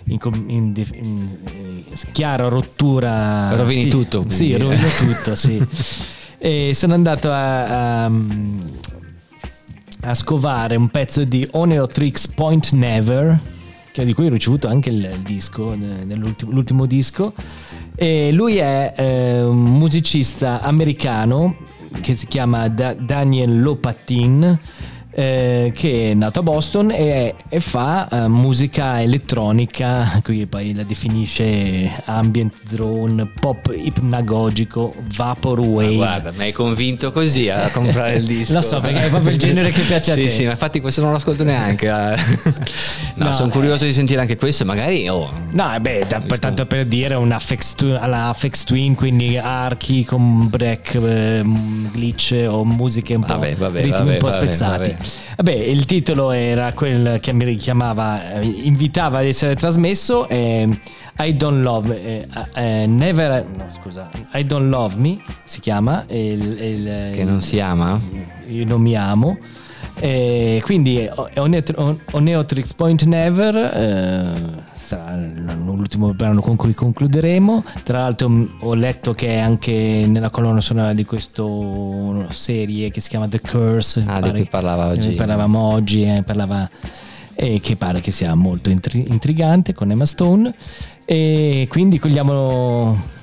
in, 0.05 0.17
in 0.47 0.71
in, 0.93 1.29
eh, 1.43 1.83
chiara 2.13 2.47
rottura. 2.47 3.53
Rovini 3.53 3.81
sti- 3.81 3.89
tutto, 3.89 4.23
Sì, 4.29 4.45
quindi. 4.45 4.63
rovino 4.63 4.87
tutto, 4.97 5.35
sì. 5.35 5.61
E 6.37 6.71
sono 6.73 6.93
andato 6.93 7.29
a, 7.33 8.05
a, 8.05 8.11
a 10.03 10.13
scovare 10.13 10.77
un 10.77 10.87
pezzo 10.87 11.25
di 11.25 11.45
Oneotrix 11.51 12.27
Point 12.29 12.71
Never 12.71 13.37
che- 14.01 14.05
di 14.05 14.13
cui 14.13 14.27
ho 14.27 14.29
ricevuto 14.29 14.67
anche 14.67 14.89
il, 14.89 15.03
il 15.11 15.19
disco 15.21 15.75
l'ultimo 16.45 16.85
disco 16.85 17.33
E 17.95 18.31
lui 18.31 18.57
è 18.57 18.93
eh, 18.95 19.41
un 19.43 19.63
musicista 19.63 20.61
americano 20.61 21.55
che 22.01 22.13
si 22.15 22.27
chiama 22.27 22.67
Da- 22.69 22.93
Daniel 22.93 23.59
Lopatin. 23.61 24.59
Eh, 25.19 25.71
che 25.73 26.11
è 26.11 26.13
nato 26.13 26.41
a 26.41 26.43
Boston 26.43 26.91
e, 26.91 27.33
e 27.49 27.59
fa 27.59 28.07
eh, 28.07 28.27
musica 28.27 29.01
elettronica, 29.01 30.21
qui 30.23 30.45
poi 30.45 30.75
la 30.75 30.83
definisce 30.83 31.89
ambient 32.05 32.53
drone, 32.69 33.25
pop 33.39 33.73
ipnagogico, 33.75 34.93
vaporwave. 35.15 35.87
Ma 35.89 35.95
guarda, 35.95 36.31
mi 36.35 36.43
hai 36.43 36.51
convinto 36.51 37.11
così 37.11 37.49
a 37.49 37.71
comprare 37.71 38.17
il 38.17 38.25
disco. 38.29 38.53
Lo 38.53 38.61
so, 38.61 38.79
perché 38.79 39.05
è 39.05 39.09
proprio 39.09 39.31
il 39.31 39.39
genere 39.39 39.71
che 39.71 39.81
piace 39.81 40.11
a 40.11 40.13
sì, 40.13 40.21
te. 40.21 40.29
Sì, 40.29 40.45
ma 40.45 40.51
infatti 40.51 40.79
questo 40.81 41.01
non 41.01 41.09
lo 41.09 41.17
ascolto 41.17 41.43
neanche. 41.43 41.87
eh. 41.87 42.15
no, 43.15 43.25
No, 43.25 43.33
sono 43.33 43.49
curioso 43.49 43.85
di 43.85 43.93
sentire 43.93 44.21
anche 44.21 44.35
questo, 44.35 44.65
magari 44.65 45.09
oh, 45.09 45.31
No, 45.49 45.73
eh 45.73 45.79
beh, 45.79 46.05
da- 46.07 46.21
tanto 46.37 46.67
per 46.67 46.85
dire 46.85 47.15
una 47.15 47.39
Twin, 47.75 47.97
alla 47.99 48.27
Afex 48.27 48.63
Twin, 48.65 48.93
quindi 48.93 49.35
archi 49.35 50.05
con 50.05 50.47
break, 50.47 50.93
ehm, 50.93 51.89
glitch 51.91 52.45
o 52.47 52.63
musiche 52.63 53.15
un 53.15 53.21
po', 53.21 53.33
Vabbè, 53.33 53.55
vabbè, 53.55 53.81
ritmi 53.81 53.97
vabbè, 53.97 54.11
un 54.11 54.17
po' 54.19 54.29
spezzati. 54.29 54.95
Vabbè. 55.35 55.35
Vabbè, 55.35 55.51
il 55.65 55.85
titolo 55.85 56.31
era 56.31 56.73
quel 56.73 57.19
che 57.21 57.31
mi 57.33 57.45
richiamava, 57.45 58.39
eh, 58.39 58.45
invitava 58.45 59.19
ad 59.19 59.25
essere 59.25 59.55
trasmesso. 59.55 60.27
eh, 60.27 60.67
I 61.19 61.35
Don't 61.35 61.61
Love, 61.63 62.03
eh, 62.03 62.27
eh, 62.53 62.85
Never, 62.87 63.45
no 63.45 63.65
scusa, 63.69 64.09
I 64.33 64.45
Don't 64.45 64.69
Love 64.69 64.95
Me 64.97 65.17
si 65.43 65.59
chiama. 65.59 66.05
e 66.07 66.31
il- 66.33 66.57
e 66.59 66.69
il- 66.71 67.15
che 67.15 67.23
non 67.23 67.41
si 67.41 67.59
ama. 67.59 67.99
io 68.47 68.65
non 68.65 68.81
mi 68.81 68.95
amo. 68.95 69.37
E 69.99 70.61
quindi 70.63 70.99
eh, 70.99 71.11
Oneotrix 72.11 72.73
Point 72.73 73.03
Never 73.05 73.55
eh, 73.55 74.63
sarà 74.75 75.15
l'ultimo 75.55 76.13
brano 76.13 76.41
con 76.41 76.55
cui 76.55 76.73
concluderemo. 76.73 77.63
Tra 77.83 77.99
l'altro 77.99 78.29
mh, 78.29 78.57
ho 78.59 78.73
letto 78.75 79.13
che 79.13 79.29
è 79.29 79.39
anche 79.39 80.05
nella 80.07 80.29
colonna 80.29 80.61
sonora 80.61 80.93
di 80.93 81.03
questa 81.03 81.43
serie 82.29 82.91
che 82.91 83.01
si 83.01 83.09
chiama 83.09 83.27
The 83.27 83.41
Curse. 83.41 84.03
Ah, 84.05 84.21
di 84.21 84.29
cui 84.31 84.45
parlava 84.45 84.87
oggi. 84.87 85.11
parlavamo 85.11 85.59
oggi, 85.59 86.03
eh, 86.03 86.21
parlava, 86.23 86.69
e 87.33 87.59
che 87.59 87.75
pare 87.75 87.99
che 87.99 88.11
sia 88.11 88.35
molto 88.35 88.69
intri- 88.69 89.05
intrigante 89.09 89.73
con 89.73 89.89
Emma 89.89 90.05
Stone. 90.05 90.53
E 91.05 91.67
quindi 91.69 91.97
cogliamo... 91.97 93.15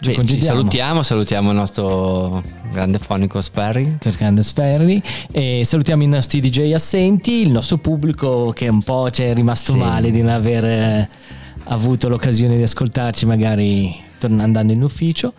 ci 0.00 0.12
Beh, 0.14 0.24
ci 0.26 0.40
salutiamo, 0.40 1.02
salutiamo 1.02 1.50
il 1.50 1.56
nostro 1.56 2.42
grande 2.70 2.98
fonico 2.98 3.40
Sperry. 3.42 3.96
Candace 4.16 4.52
Ferri 4.54 5.02
e 5.32 5.62
salutiamo 5.64 6.02
i 6.02 6.06
nostri 6.06 6.40
DJ 6.40 6.72
assenti, 6.72 7.32
il 7.42 7.50
nostro 7.50 7.78
pubblico 7.78 8.52
che 8.54 8.68
un 8.68 8.82
po' 8.82 9.10
ci 9.10 9.22
è 9.22 9.34
rimasto 9.34 9.72
Sì. 9.72 9.78
male 9.78 10.10
di 10.10 10.22
non 10.22 10.32
aver 10.32 10.64
eh, 10.64 11.08
avuto 11.64 12.08
l'occasione 12.08 12.56
di 12.56 12.62
ascoltarci 12.62 13.26
magari 13.26 14.06
andando 14.20 14.72
in 14.72 14.82
ufficio 14.82 15.32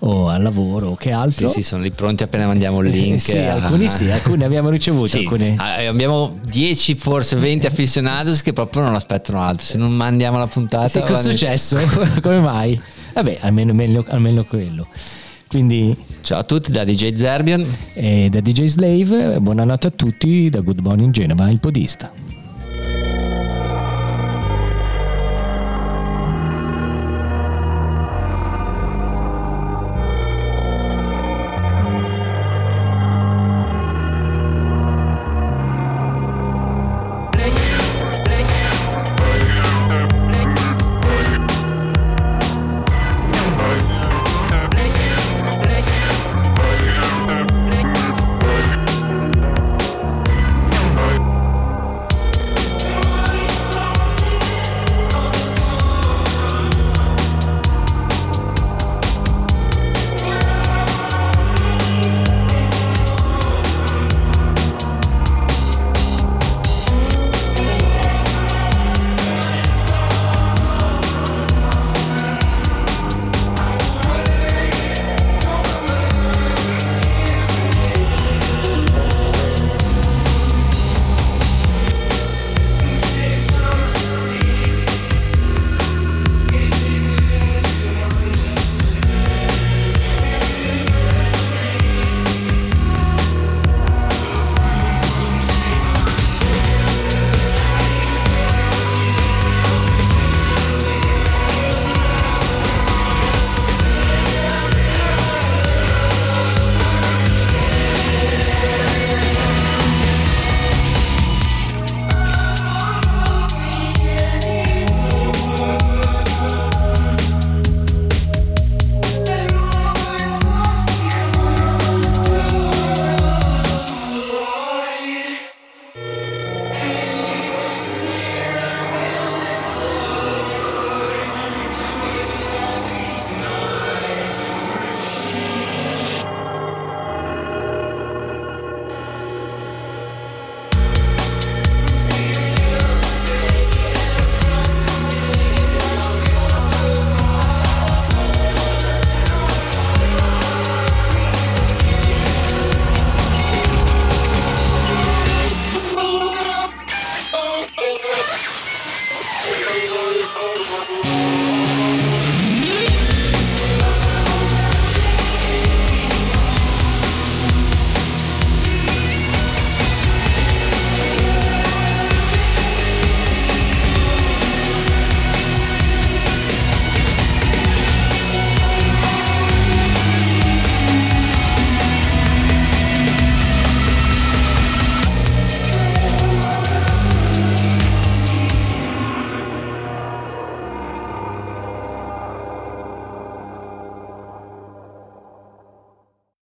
o 0.00 0.28
al 0.28 0.40
lavoro 0.40 0.90
o 0.90 0.94
che 0.96 1.08
Sì, 1.08 1.14
altro. 1.14 1.48
sì, 1.48 1.62
sono 1.62 1.82
lì 1.82 1.90
pronti 1.90 2.22
appena 2.22 2.46
mandiamo 2.46 2.80
il 2.80 2.88
link. 2.90 3.20
Sì, 3.20 3.36
alcuni 3.38 3.88
sì, 3.88 4.10
alcuni 4.10 4.42
abbiamo 4.44 4.68
ricevuto, 4.70 5.06
Sì, 5.08 5.18
alcuni. 5.18 5.54
ah, 5.58 5.86
Abbiamo 5.86 6.38
10, 6.42 6.94
forse 6.94 7.36
20 7.36 7.66
aficionados 7.66 8.40
che 8.42 8.52
proprio 8.54 8.82
non 8.82 8.94
aspettano 8.94 9.42
altro. 9.42 9.66
Se 9.66 9.76
non 9.78 9.92
mandiamo 9.92 10.38
la 10.38 10.46
puntata. 10.46 10.88
Sì, 10.88 11.00
cosa 11.00 11.20
è 11.28 11.30
successo? 11.32 11.76
Come 12.22 12.40
mai? 12.40 12.80
Vabbè, 13.12 13.38
almeno, 13.40 13.72
meglio- 13.72 14.04
almeno 14.08 14.44
quello. 14.44 14.86
Quindi 15.48 15.94
Ciao 16.22 16.38
a 16.38 16.44
tutti 16.44 16.72
da 16.72 16.84
DJ 16.84 17.14
Zerbian. 17.14 17.64
e 17.94 18.28
da 18.30 18.40
DJ 18.40 18.64
Slave, 18.64 19.38
buonanotte 19.40 19.88
a 19.88 19.90
tutti 19.90 20.48
da 20.48 20.60
Good 20.60 20.78
Morning 20.78 21.12
Genova, 21.12 21.50
il 21.50 21.60
podista. 21.60 22.10